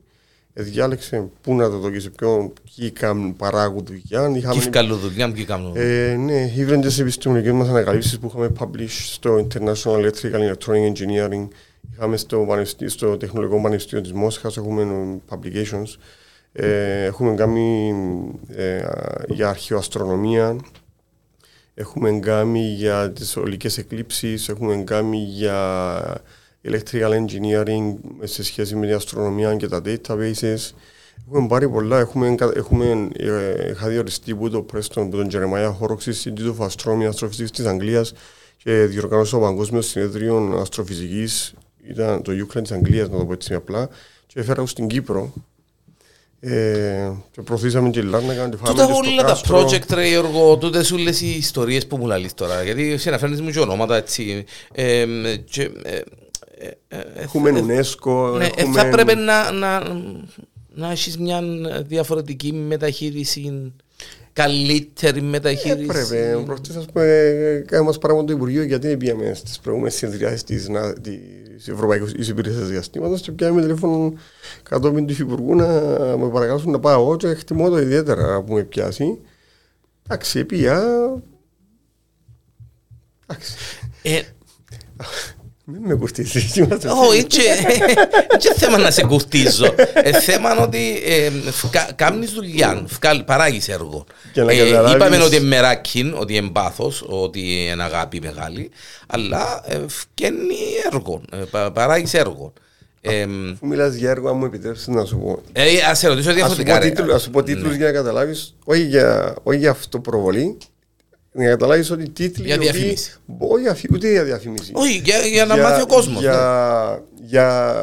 [0.59, 4.51] Ε, διάλεξε πού να το δοκίσει, ποιον ποιοι κάνουν παράγουν δουλειά.
[4.51, 5.73] Ποιοι κάνουν δουλειά, ποιοι κάνουν.
[5.75, 11.47] Ε, ναι, ήβραν τι επιστημονικές μας ανακαλύψεις που είχαμε publish στο International Electrical Electronic Engineering.
[11.93, 12.47] Είχαμε στο,
[12.85, 15.95] στο Τεχνολογικό Πανεπιστήμιο της Μόσχας, έχουμε publications.
[16.51, 17.93] Ε, έχουμε κάνει
[18.55, 18.81] ε,
[19.27, 20.55] για αρχαιοαστρονομία,
[21.79, 26.21] Έχουμε κάνει για τις ολικές εκλήψεις, έχουμε κάνει για
[26.65, 30.71] electrical engineering σε σχέση με την αστρονομία και τα databases.
[31.27, 36.11] Έχουμε πάρει πολλά, έχουμε, έχουμε ε, είχα διοριστεί που το Πρέστον, που τον Τζερεμάια Χόροξη,
[36.13, 38.13] Institute of Astronomy, Αστροφυσικής της Αγγλίας
[38.63, 41.53] και διοργανώσε το Παγκόσμιος Συνέδριο Αστροφυσικής,
[41.89, 43.89] ήταν το Ukraine της Αγγλίας, να το πω έτσι απλά,
[44.27, 45.33] και έφερα στην Κύπρο.
[46.39, 51.21] Ε, και προωθήσαμε και Λάρνακα και Τούτα όλα τα project ρε Γιώργο, τούτες σου λες
[51.21, 52.63] οι ιστορίες που μου λαλείς τώρα.
[52.63, 54.45] Γιατί εσύ αναφέρνεις μου και ονόματα έτσι.
[54.71, 55.05] Ε,
[55.49, 55.99] και, ε,
[57.15, 58.81] Έχουμε UNESCO ναι, έχουμε...
[58.81, 59.83] Θα πρέπει να, να,
[60.73, 61.41] να έχεις μια
[61.87, 63.73] διαφορετική μεταχείριση
[64.33, 66.45] καλύτερη μεταχείριση; Ε, πρέπει.
[66.45, 70.69] Προχτές ας πούμε κάνουμε μας πράγμα το Υπουργείο γιατί πήγαμε στις προηγούμενες συνεδριάσεις της,
[71.55, 74.13] της Ευρωπαϊκής Υπηρεσίας Διαστήματος και πιάνουμε τηλέφωνο
[74.63, 75.67] κατόπιν του Υπουργού να
[76.17, 79.19] με παρακαλέσουν να πάω και εκτιμώ το ιδιαίτερα που με πιάσει.
[80.03, 80.83] Εντάξει, πήγα.
[83.27, 83.55] Εντάξει.
[85.67, 86.57] Ε, μην με κουρτίζεις.
[87.09, 87.25] Όχι,
[88.45, 89.73] είναι θέμα να σε κουρτίζω.
[89.93, 91.31] Ε, θέμα ότι ε,
[91.95, 92.85] κάνεις δουλειά,
[93.25, 94.05] παράγεις έργο.
[94.33, 98.71] Ε, είπαμε ότι είναι μεράκιν, ότι είναι πάθος, ότι είναι αγάπη μεγάλη,
[99.07, 100.55] αλλά φτιάχνει
[100.91, 101.21] έργο,
[101.73, 102.53] παράγεις έργο.
[103.53, 105.41] Αφού μιλάς για έργο, αν μου επιτρέψεις να σου πω.
[105.89, 107.13] Ας σε ρωτήσω διαφορετικά.
[107.13, 107.75] Ας σου πω τίτλους ναι.
[107.75, 108.83] για να καταλάβεις, όχι
[109.55, 110.57] για αυτοπροβολή,
[111.43, 112.45] να καταλάβεις ότι οι τίτλοι.
[112.45, 113.13] Για διαφήμιση.
[113.37, 114.71] Όχι, ούτε για διαφήμιση.
[114.75, 116.21] Όχι, για, για να μάθει ο κόσμος.
[116.21, 117.25] Για, ναι.
[117.25, 117.75] για,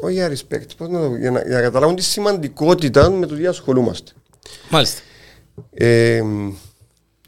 [0.00, 3.34] όχι για respect, πώς να το, για, να, για να καταλάβουν τη σημαντικότητα με το
[3.34, 4.12] τι ασχολούμαστε.
[4.70, 5.00] Μάλιστα.
[5.70, 6.22] Ε,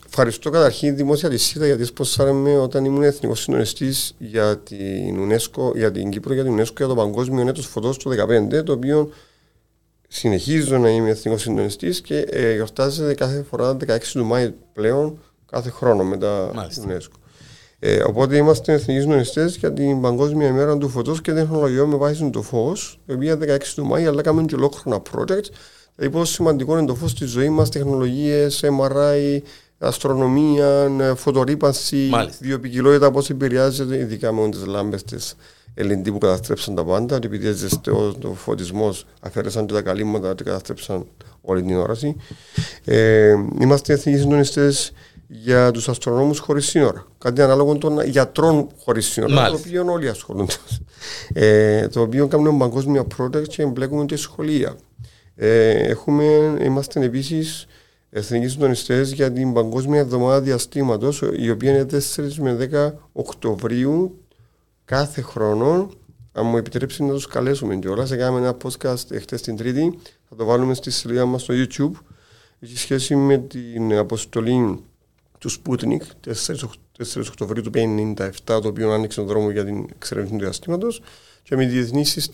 [0.06, 5.74] ευχαριστώ καταρχήν τη δημόσια τη ΣΥΤΑ γιατί σπόσαρε όταν ήμουν εθνικός συντονιστής για την UNESCO,
[5.74, 8.10] για την Κύπρο, για την UNESCO για το Παγκόσμιο Έτος Φωτός του
[8.50, 9.10] 2015, το οποίο
[10.08, 15.18] συνεχίζω να είμαι εθνικός συντονιστής και ε, γιορτάζεται κάθε φορά 16 του Μάη πλέον
[15.54, 17.18] κάθε χρόνο μετά την UNESCO.
[17.78, 22.30] Ε, οπότε είμαστε εθνικοί συντονιστές για την Παγκόσμια ημέρα του φωτός και τεχνολογιών με βάση
[22.30, 25.48] το φως, η οποία 16 του Μάη, αλλά κάνουμε και ολόκληρο project.
[25.96, 29.38] Δηλαδή, πόσο σημαντικό είναι το φως στη ζωής μας, τεχνολογίες, MRI,
[29.78, 35.36] αστρονομία, φωτορύπανση, βιοπικιλότητα, πώς επηρεάζεται, ειδικά με τις λάμπες της
[35.78, 41.06] LED που καταστρέψαν τα πάντα, επειδή ζεστό ο φωτισμός αφαίρεσαν τα καλύμματα και καταστρέψαν
[41.40, 42.16] όλη την όραση.
[42.84, 44.92] Ε, είμαστε εθνικοί συντονιστές
[45.42, 47.06] για τους αστρονόμους χωρίς σύνορα.
[47.18, 50.54] Κάτι ανάλογο των γιατρών χωρίς σύνορα, το οποίο όλοι ασχολούνται.
[51.32, 54.76] Ε, το οποίο κάνουμε παγκόσμια project και εμπλέκουμε και σχολεία.
[55.36, 56.24] Ε, έχουμε,
[56.62, 57.66] είμαστε επίσης
[58.10, 64.18] εθνικοί συντονιστές για την Παγκόσμια Εβδομάδα Διαστήματος, η οποία είναι 4 με 10 Οκτωβρίου
[64.84, 65.90] κάθε χρόνο.
[66.32, 69.98] Αν μου επιτρέψει να τους καλέσουμε κιόλας, έκαναμε ένα podcast χτε την Τρίτη.
[70.28, 71.92] Θα το βάλουμε στη σελίδα μας στο YouTube.
[72.60, 74.84] Έχει σχέση με την αποστολή
[75.44, 80.40] του Sputnik 4, Οκτωβρίου του 1957, το οποίο άνοιξε τον δρόμο για την εξερεύνηση του
[80.40, 81.02] διαστήματος
[81.42, 81.70] και με,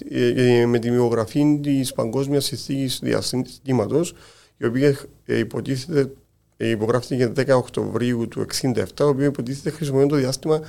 [0.08, 4.14] ε, ε, με τη βιογραφή της Παγκόσμιας Συνθήκης Διαστήματος,
[4.56, 4.96] η οποία
[5.26, 6.10] ε, υποτίθεται
[6.56, 10.60] υπογράφηκε 10 Οκτωβρίου του 1967, η οποία υποτίθεται χρησιμοποιεί το διάστημα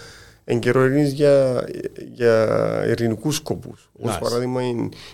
[0.43, 1.65] εν καιρό για,
[2.13, 3.89] για ειρηνικούς σκοπούς.
[4.03, 4.15] Nice.
[4.15, 4.61] Ω παράδειγμα,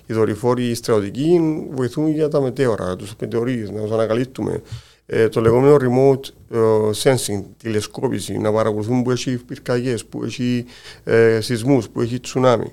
[0.06, 1.40] οι δορυφόροι στρατιωτικοί
[1.72, 4.62] βοηθούν για τα μετέωρα, τους μετεωρίε, να τους ανακαλύπτουμε.
[5.10, 10.66] Ε, το λεγόμενο remote uh, sensing, τηλεσκόπηση, να παρακολουθούν που έχει πυρκαγιές, που έχει
[11.04, 12.72] ε, σεισμούς, που έχει τσουνάμι.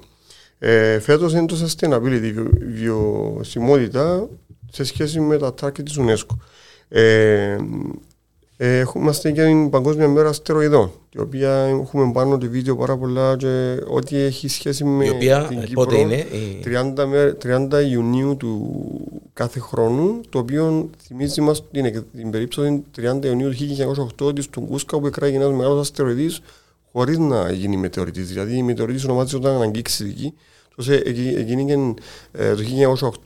[0.58, 4.28] Ε, Φέτος είναι το sustainability, βιωσιμότητα
[4.72, 6.36] σε σχέση με τα target της UNESCO.
[6.88, 7.56] Ε,
[8.56, 13.36] ε, είμαστε για την Παγκόσμια Μέρα Αστεροειδών, η οποία έχουμε πάνω το βίντεο πάρα πολλά
[13.36, 15.84] και ό,τι έχει σχέση με η οποία, την Κύπρο.
[15.84, 16.26] Πότε είναι,
[16.64, 18.80] 30, 30 Ιουνίου του
[19.32, 23.56] κάθε χρόνου, το οποίο θυμίζει μας την, την περίπτωση 30 Ιουνίου του
[24.28, 26.40] 1908 της Τουγκούσκα που εκράγει ένας μεγάλος αστεροειδής
[26.92, 28.28] χωρίς να γίνει μετεωρητής.
[28.28, 30.34] Δηλαδή η μετεωρητής ονομάζεται όταν αγγίξεις εκεί.
[30.76, 30.94] Τότε
[31.36, 31.94] εκείνη
[32.32, 32.62] ε, το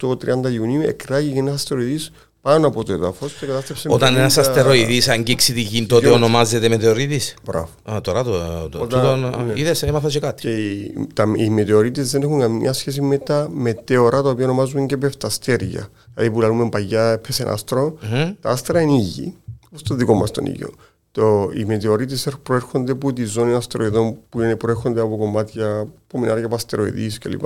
[0.01, 2.13] 1908 30 Ιουνίου εκράγει ένας αστεροειδής
[2.49, 3.89] πάνω από το εδάφος και κατάστρεψε.
[3.91, 7.69] Όταν ένας αστεροειδής αγγίξει τη γη, τότε ονομάζεται μετεωρίτης; Μπράβο.
[7.91, 8.69] Α, τώρα το.
[8.69, 9.53] το Όταν, ναι.
[9.55, 10.43] Είδες, έμαθα και κάτι.
[10.43, 14.87] Και οι, τα, οι μετεωρίτες δεν έχουν καμία σχέση με τα μετεωρά τα οποία ονομάζουν
[14.87, 15.89] και πεφταστέρια.
[16.15, 17.99] Δηλαδή που λέμε παγιά, έπεσε ένα άστρο.
[18.03, 18.33] Mm-hmm.
[18.41, 19.35] Τα άστρα είναι ήγη,
[19.67, 20.71] όπως το δικό μας τον ήγιο.
[21.13, 26.45] Το, οι μετεωρίτες προέρχονται από τη ζώνη αστεροειδών που είναι, προέρχονται από κομμάτια που μιλάνε
[26.45, 27.45] από αστεροειδή κλπ.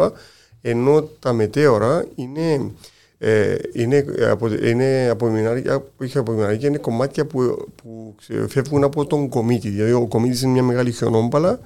[0.60, 2.70] Ενώ τα μετέωρα είναι
[3.24, 8.14] ε, είναι, από, είναι απομεινάρια, όχι απομεινάρια, είναι κομμάτια που, που
[8.48, 9.68] φεύγουν από τον κομίτη.
[9.68, 11.60] Δηλαδή ο κομίτης είναι μια μεγάλη χιονόμπαλα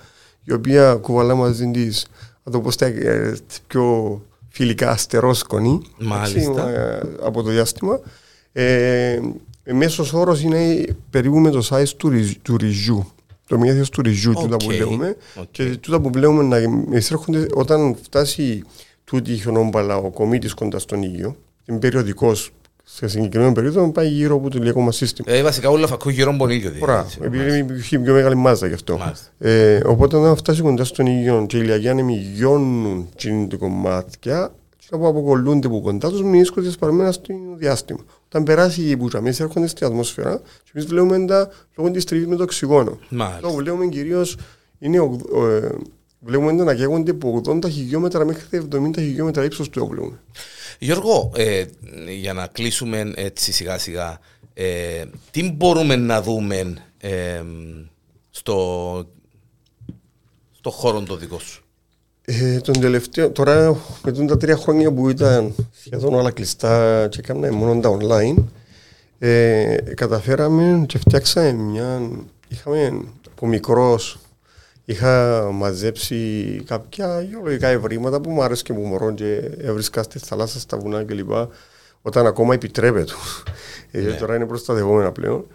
[0.44, 2.06] η οποία κουβαλά μαζί της,
[2.42, 3.36] να το πω στα ε,
[3.66, 6.70] πιο φιλικά αστερόσκονη Μάλιστα.
[6.70, 8.00] Ε, από το διάστημα.
[8.52, 9.20] Ε,
[9.64, 12.10] μέσος όρος είναι περίπου με το size του,
[12.42, 13.06] του ρυζιού.
[13.46, 14.42] Το μέγεθο του ρυζιού, okay.
[14.42, 15.16] τούτα που βλέπουμε.
[15.40, 15.44] Okay.
[15.50, 18.62] Και τούτα που βλέπουμε να εισέρχονται όταν φτάσει
[19.04, 21.36] τούτη η χιονόμπαλα, ο κομίτης κοντά στον ήλιο,
[21.66, 22.50] είναι περιοδικός
[22.88, 25.32] σε συγκεκριμένο περίοδο πάει γύρω από το ηλιακό μας σύστημα.
[25.32, 26.72] Ε, βασικά όλα φακού γύρω από τον ίδιο.
[26.80, 29.12] Ωραία, επειδή έχει πιο μεγάλη μάζα γι' αυτό.
[29.38, 33.08] Ε, οπότε όταν φτάσει κοντά στον ίδιο και οι ηλιακοί άνεμοι γιώνουν
[33.48, 34.52] τα κομμάτια,
[34.88, 38.00] και που αποκολλούνται από κοντά τους, μηνύσκονται σπαρμένα στο διάστημα.
[38.26, 42.36] Όταν περάσει οι μπουζαμίε, έρχονται στην ατμόσφαιρα και εμείς βλέπουμε τα λόγω τη τριβή με
[42.36, 42.98] το οξυγόνο.
[43.18, 44.36] Αυτό που βλέπουμε κυρίως
[44.78, 44.96] είναι.
[44.96, 45.68] Ε,
[46.20, 50.18] βλέπουμε να καίγονται από 80 χιλιόμετρα μέχρι 70 χιλιόμετρα ύψος του όπλου.
[50.78, 51.64] Γιώργο, ε,
[52.18, 54.20] για να κλείσουμε έτσι σιγά σιγά,
[54.54, 57.42] ε, τι μπορούμε να δούμε ε,
[58.30, 59.06] στο,
[60.52, 61.64] στο χώρο το δικό σου;
[62.24, 67.52] Ε, τον τελευταίο, τώρα με τα τρία χρόνια που ήταν σχεδόν όλα κλειστά και έκανα
[67.52, 68.44] μόνο τα online,
[69.18, 72.10] ε, καταφέραμε και φτιάξαμε μια,
[72.48, 74.18] είχαμε από μικρός
[74.88, 80.60] Είχα μαζέψει κάποια γεωλογικά ευρήματα που μου άρεσε και που μωρώ και έβρισκα στη θάλασσα,
[80.60, 81.30] στα βουνά κλπ.
[82.02, 83.12] Όταν ακόμα επιτρέπεται.
[83.90, 84.12] Ε, ναι.
[84.12, 85.46] τώρα είναι προστατευόμενα πλέον.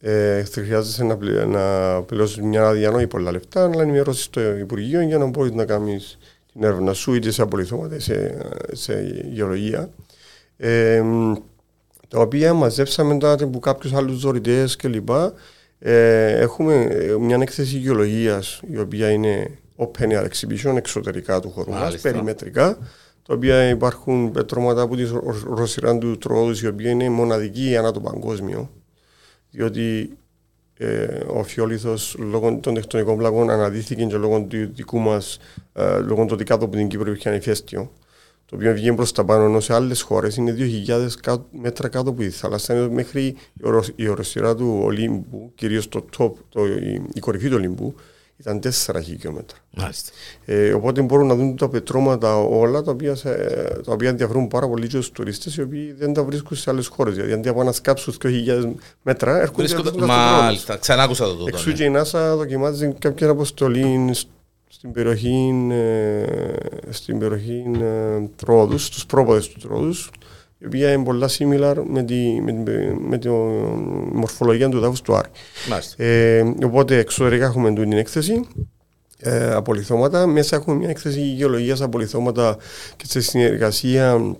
[0.00, 5.00] Ε, χρειάζεσαι να, πλη, να πληρώσεις μια άδεια ή πολλά λεφτά, αλλά ενημερώσεις το Υπουργείο
[5.00, 6.18] για να μπορείς να κάνεις
[6.52, 8.38] την έρευνα σου είτε σε απολυθώματα είτε σε,
[8.72, 9.90] σε γεωλογία.
[10.56, 11.02] Ε,
[12.08, 15.08] τα οποία μαζέψαμε μετά από κάποιους άλλους δωρητές κλπ.
[15.78, 21.70] Ε, έχουμε ε, μια έκθεση γεωλογίας η οποία είναι open air exhibition εξωτερικά του χώρου
[21.70, 22.78] μας, περιμετρικά,
[23.22, 25.04] τα οποία υπάρχουν πετρώματα από τη
[25.54, 28.70] Ρωσιράν του Τρόδου, η οποία είναι μοναδική ανά το παγκόσμιο.
[29.50, 30.16] Διότι
[30.78, 35.38] ε, ο Φιόλιθος λόγω των τεκτονικών πλαγών αναδύθηκε και λόγω του δικού μας,
[35.72, 37.90] ε, λόγω του ότι κάτω από την Κύπρο υπήρχε ανηφέστιο
[38.46, 40.54] το οποίο βγαίνει προς τα πάνω, ενώ σε άλλες χώρες είναι
[41.24, 43.36] 2.000 μέτρα κάτω από τη θάλασσα, μέχρι
[43.96, 47.94] η οροσυρά του Ολύμπου, κυρίως το top, το, η, η κορυφή του Ολύμπου,
[48.36, 49.58] ήταν 4 χιλιόμετρα.
[50.44, 53.34] Ε, οπότε μπορούν να δουν τα πετρώματα όλα τα οποία, σε,
[53.84, 57.14] τα οποία ενδιαφέρουν πάρα πολύ τους τουρίστες οι οποίοι δεν τα βρίσκουν σε άλλες χώρες.
[57.14, 58.72] Δηλαδή αντί από να σκάψουν 2.000
[59.02, 61.50] μέτρα, έρχονται να Μάλιστα, ξανά άκουσα το τότε.
[61.50, 64.14] Εξού και η NASA δοκιμάζει κάποια αποστολή
[64.76, 66.22] στην περιοχή, ε,
[66.90, 70.10] στην περιοχή ε, Τρόδους, στους πρόποδες του Τρόδους,
[70.58, 72.52] η οποία είναι πολλά similar με τη, με,
[73.00, 73.28] με τη
[74.12, 75.28] μορφολογία του δάφους του Άρη.
[75.96, 78.46] Ε, οπότε εξωτερικά έχουμε την έκθεση,
[79.18, 80.26] ε, απολυθώματα.
[80.26, 82.56] Μέσα έχουμε μια έκθεση γεωλογίας απολυθώματα
[82.96, 84.36] και σε συνεργασία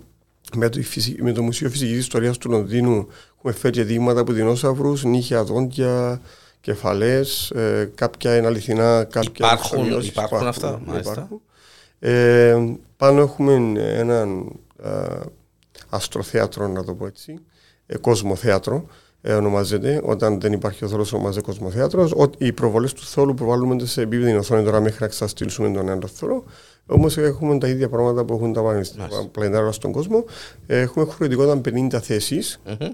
[0.55, 0.79] με το,
[1.19, 3.07] με το Μουσείο Φυσικής Ιστορίας του Λονδίνου
[3.37, 6.21] έχουμε φέρει δείγματα από δεινόσαυρους, νύχια, δόντια,
[6.67, 10.81] κεφαλές, ε, κάποια είναι αληθινά, κάποια υπάρχουν, υπάρχουν, υπάρχουν αυτά.
[10.99, 11.41] Υπάρχουν.
[11.99, 12.57] Ε,
[12.97, 14.51] πάνω έχουμε έναν
[14.83, 14.89] ε,
[15.89, 17.39] αστροθέατρο, να το πω έτσι,
[17.85, 18.85] ε, κοσμοθέατρο,
[19.21, 20.01] ε, ονομάζεται.
[20.03, 22.13] Όταν δεν υπάρχει ο θόλος, ονομάζεται κοσμοθέατρος.
[22.37, 26.43] Οι προβολές του θόλου προβάλλουμε σε επίπεδη οθόνη τώρα μέχρι να εξαστήλσουμε τον ένα θόλο.
[26.85, 28.61] Όμως έχουμε τα ίδια πράγματα που έχουν τα
[29.31, 30.25] πλανητάρια στον κόσμο.
[30.67, 32.59] Έχουμε χωρητικότητα 50 θέσεις.
[32.65, 32.89] Mm-hmm.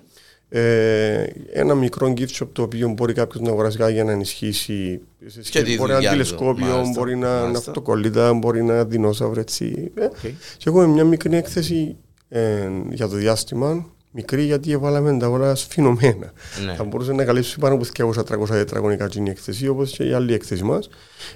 [0.49, 5.01] Ε, ένα μικρό gift shop το οποίο μπορεί κάποιος να αγοράσει για να ενισχύσει.
[5.49, 9.39] Και μπορεί να είναι τηλεσκόπιο, μπορεί να είναι αυτοκολλήτα, μπορεί να είναι δεινόσαυρο.
[9.39, 9.91] Έτσι.
[9.97, 10.01] Okay.
[10.01, 10.29] Ε.
[10.57, 11.95] Και έχουμε μια μικρή έκθεση
[12.29, 13.85] ε, για το διάστημα.
[14.15, 16.33] Μικρή γιατί έβαλαμε τα όλα σφινωμένα.
[16.65, 16.73] Ναι.
[16.73, 20.63] Θα μπορούσε να καλύψει πάνω από 200-300 τετραγωνικά την έκθεση, όπως και η άλλη έκθεση
[20.63, 20.89] μας.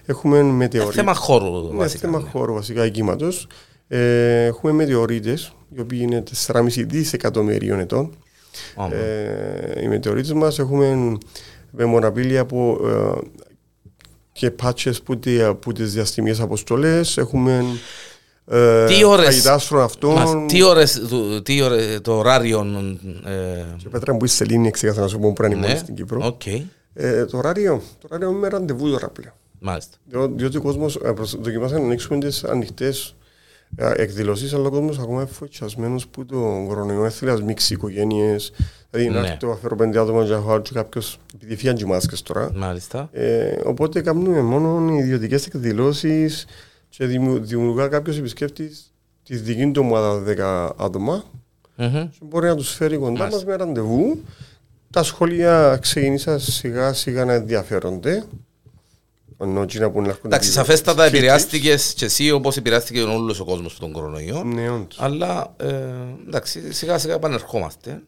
[0.05, 0.95] Έχουμε μετεωρίτες.
[0.95, 1.99] θέμα χώρου, ναι, βασικά.
[1.99, 2.30] θέμα ναι.
[2.30, 3.30] χώρου, βασικά, εγκύματο.
[3.88, 8.16] Ε, έχουμε μετεωρίτες, οι οποίοι είναι 4,5 δισεκατομμυρίων ετών.
[8.91, 11.18] Ε, οι μετεωρίτε μας έχουμε
[11.72, 13.28] μεμοναπήλια από ε,
[14.32, 15.20] και πάτσες που,
[15.60, 17.18] που τις διαστημίες αποστολές.
[17.18, 17.66] Έχουμε
[18.45, 20.47] ε, τι ώρες, αυτών.
[20.47, 21.01] τι ώρες,
[21.43, 22.66] τι ώρες, το ωράριο...
[23.26, 23.66] Ε...
[23.78, 26.38] Και πέτρα που είσαι σελήνη εξήγασα να σου πω που είναι ναι, στην Κύπρο.
[26.38, 26.62] Okay.
[26.93, 29.34] Ε, το ωράριο, το ωράριο είναι με ραντεβού τώρα πλέον.
[29.60, 29.97] Μάλιστα.
[30.05, 33.14] Διό, διότι ο κόσμος ε, δοκιμάσαμε να ανοίξουμε τις ανοιχτές ε,
[33.76, 38.51] εκδηλώσεις, αλλά ο κόσμος ακόμα είναι φωτιασμένος που το κορονοϊό θέλει να μίξει οικογένειες,
[38.89, 39.28] Δηλαδή να ναι.
[39.28, 42.51] έρθει το αφαιρώ πέντε άτομα και να και κάποιος, επειδή φύγαν και μάσκες τώρα.
[42.55, 43.09] Μάλιστα.
[43.11, 46.45] Ε, οπότε κάνουμε μόνο ιδιωτικές εκδηλώσεις
[46.89, 48.93] και δημιουργά κάποιος επισκέπτης
[49.24, 50.24] τη δική του ομάδα
[50.78, 51.24] 10 άτομα
[51.78, 52.07] mm-hmm.
[52.11, 54.22] και μπορεί να τους φέρει κοντά μας με ραντεβού.
[54.91, 58.24] Τα σχολεία ξεκίνησαν σιγά σιγά να ενδιαφέρονται.
[60.25, 64.43] Εντάξει, σαφέστατα επηρεάστηκες και εσύ όπως επηρεάστηκε όλος ο κόσμος από τον κορονοϊό.
[64.43, 65.75] Ναι, αλλά ε,
[66.27, 68.01] εντάξει, σιγά σιγά επανερχόμαστε.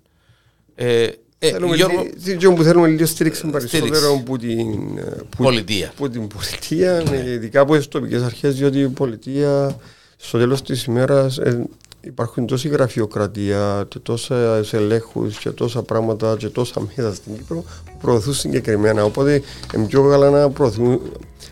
[0.75, 1.07] Ε,
[1.39, 2.05] ε, θέλουμε Γιώργο...
[2.25, 5.93] λίγο που θέλουμε λίγο στήριξη περισσότερο από την ε, πολιτεία.
[5.95, 7.17] Που την πολιτεία, ναι.
[7.17, 9.79] ειδικά από τις τοπικές αρχές, διότι η πολιτεία
[10.17, 11.65] στο τέλος της ημέρας ε,
[12.01, 17.97] υπάρχουν τόση γραφειοκρατία και τόσα ελέγχου και τόσα πράγματα και τόσα μέσα στην Κύπρο που
[18.01, 19.03] προωθούν συγκεκριμένα.
[19.03, 19.41] Οπότε
[19.75, 20.51] είναι πιο καλά να,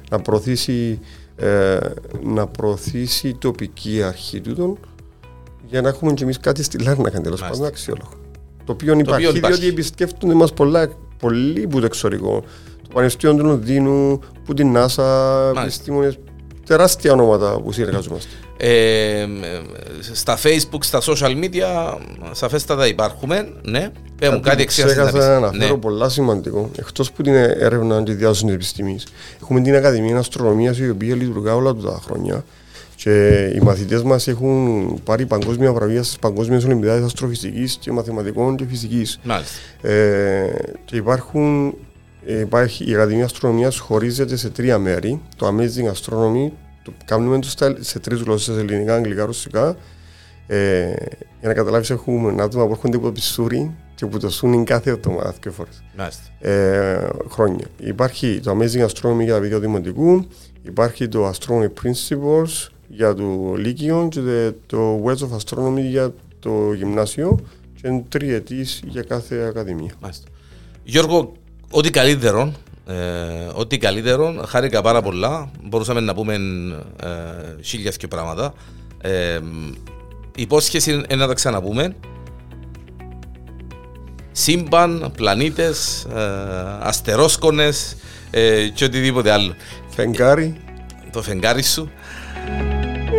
[0.10, 1.00] να προωθήσει
[1.38, 1.78] ε,
[2.24, 4.78] να προωθήσει η τοπική αρχή του
[5.66, 8.10] για να έχουμε και εμείς κάτι στη Λάρνακα τέλος πάντων αξιόλογο.
[8.66, 10.90] Το οποίο το υπάρχει, οποίο διότι επισκέφτονται μας πολλά,
[11.20, 12.44] πολύ που το εξωτερικό.
[12.82, 16.20] Το Πανεπιστήμιο του Λονδίνου, που την NASA, επιστήμονες,
[16.66, 18.30] τεράστια ονόματα που συνεργαζόμαστε.
[18.58, 19.26] Ε,
[20.14, 21.98] στα facebook, στα social media,
[22.32, 23.54] σαφέστατα υπάρχουμε.
[23.62, 23.90] Ναι,
[24.20, 24.94] πέμουν κάτι εξήγηση.
[24.94, 25.80] Ξέχασα να αναφέρω ναι.
[25.80, 26.72] πολλά σημαντικό.
[26.80, 29.08] Εκτός που την έρευνα τη διάσωση της επιστήμης,
[29.42, 32.44] έχουμε την Ακαδημία Αστρονομίας η οποία λειτουργά όλα τα χρόνια.
[32.96, 38.66] Και οι μαθητές μας έχουν πάρει παγκόσμια βραβεία στις Παγκόσμιες Ολυμπιάδες Αστροφυσικής και Μαθηματικών και
[38.70, 39.20] Φυσικής.
[39.82, 40.46] Ε,
[40.86, 41.76] και υπάρχουν,
[42.26, 45.22] υπάρχει η Ακαδημία Αστρονομίας χωρίζεται σε τρία μέρη.
[45.36, 46.52] Το Amazing Astronomy,
[46.92, 47.40] το κάνουμε
[47.80, 49.78] σε τρεις γλώσσες, ελληνικά, αγγλικά, ρωσικά.
[50.48, 50.94] Ε,
[51.40, 54.90] για να καταλάβεις, έχουμε άτομα που έρχονται από το Πισούρι και που το σούνιν κάθε
[54.90, 55.84] εβδομάδα και φορές.
[56.40, 57.66] Ε, χρόνια.
[57.80, 60.28] Υπάρχει το Amazing Astronomy για τα παιδιά δημοτικού,
[60.64, 67.40] υπάρχει το Astronomy Principles για το Λύκειο και το Words of Astronomy για το γυμνάσιο
[67.82, 69.92] και είναι τριετής για κάθε ακαδημία.
[70.00, 70.28] Μάλιστα.
[70.84, 71.34] Γιώργο,
[71.72, 72.54] ό,τι καλύτερο,
[72.88, 72.94] ε,
[73.54, 75.52] ό,τι καλύτερο, χάρηκα πάρα πολλά.
[75.64, 76.34] Μπορούσαμε να πούμε
[77.04, 78.54] ε, χίλια και πράγματα.
[79.02, 79.40] Ε,
[80.36, 81.96] υπόσχεση είναι να τα ξαναπούμε.
[84.32, 86.22] σύμπαν, πλανήτες, ε,
[86.80, 87.96] αστερόσκονες
[88.32, 89.56] ε, και οτιδήποτε άλλο.
[89.88, 90.58] Φεγγάρι.
[91.12, 91.90] Το φεγγάρι σου.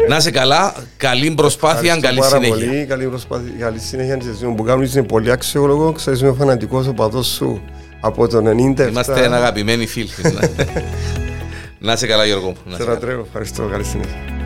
[0.09, 2.67] Να είσαι καλά, καλή προσπάθεια, καλή πάρα συνέχεια.
[2.67, 6.87] Πολύ, καλή προσπάθεια, καλή συνέχεια και εσύ που κάνεις είναι πολύ αξιόλογο, ξέρεις είμαι φανατικός
[6.87, 7.63] οπαδός σου
[8.01, 8.89] από το 90.
[8.89, 10.11] Είμαστε ένα αγαπημένοι φίλοι.
[11.81, 12.53] Να είσαι καλά Γιώργο.
[12.77, 12.83] Σε
[13.27, 14.38] ευχαριστώ, καλή συνέχεια.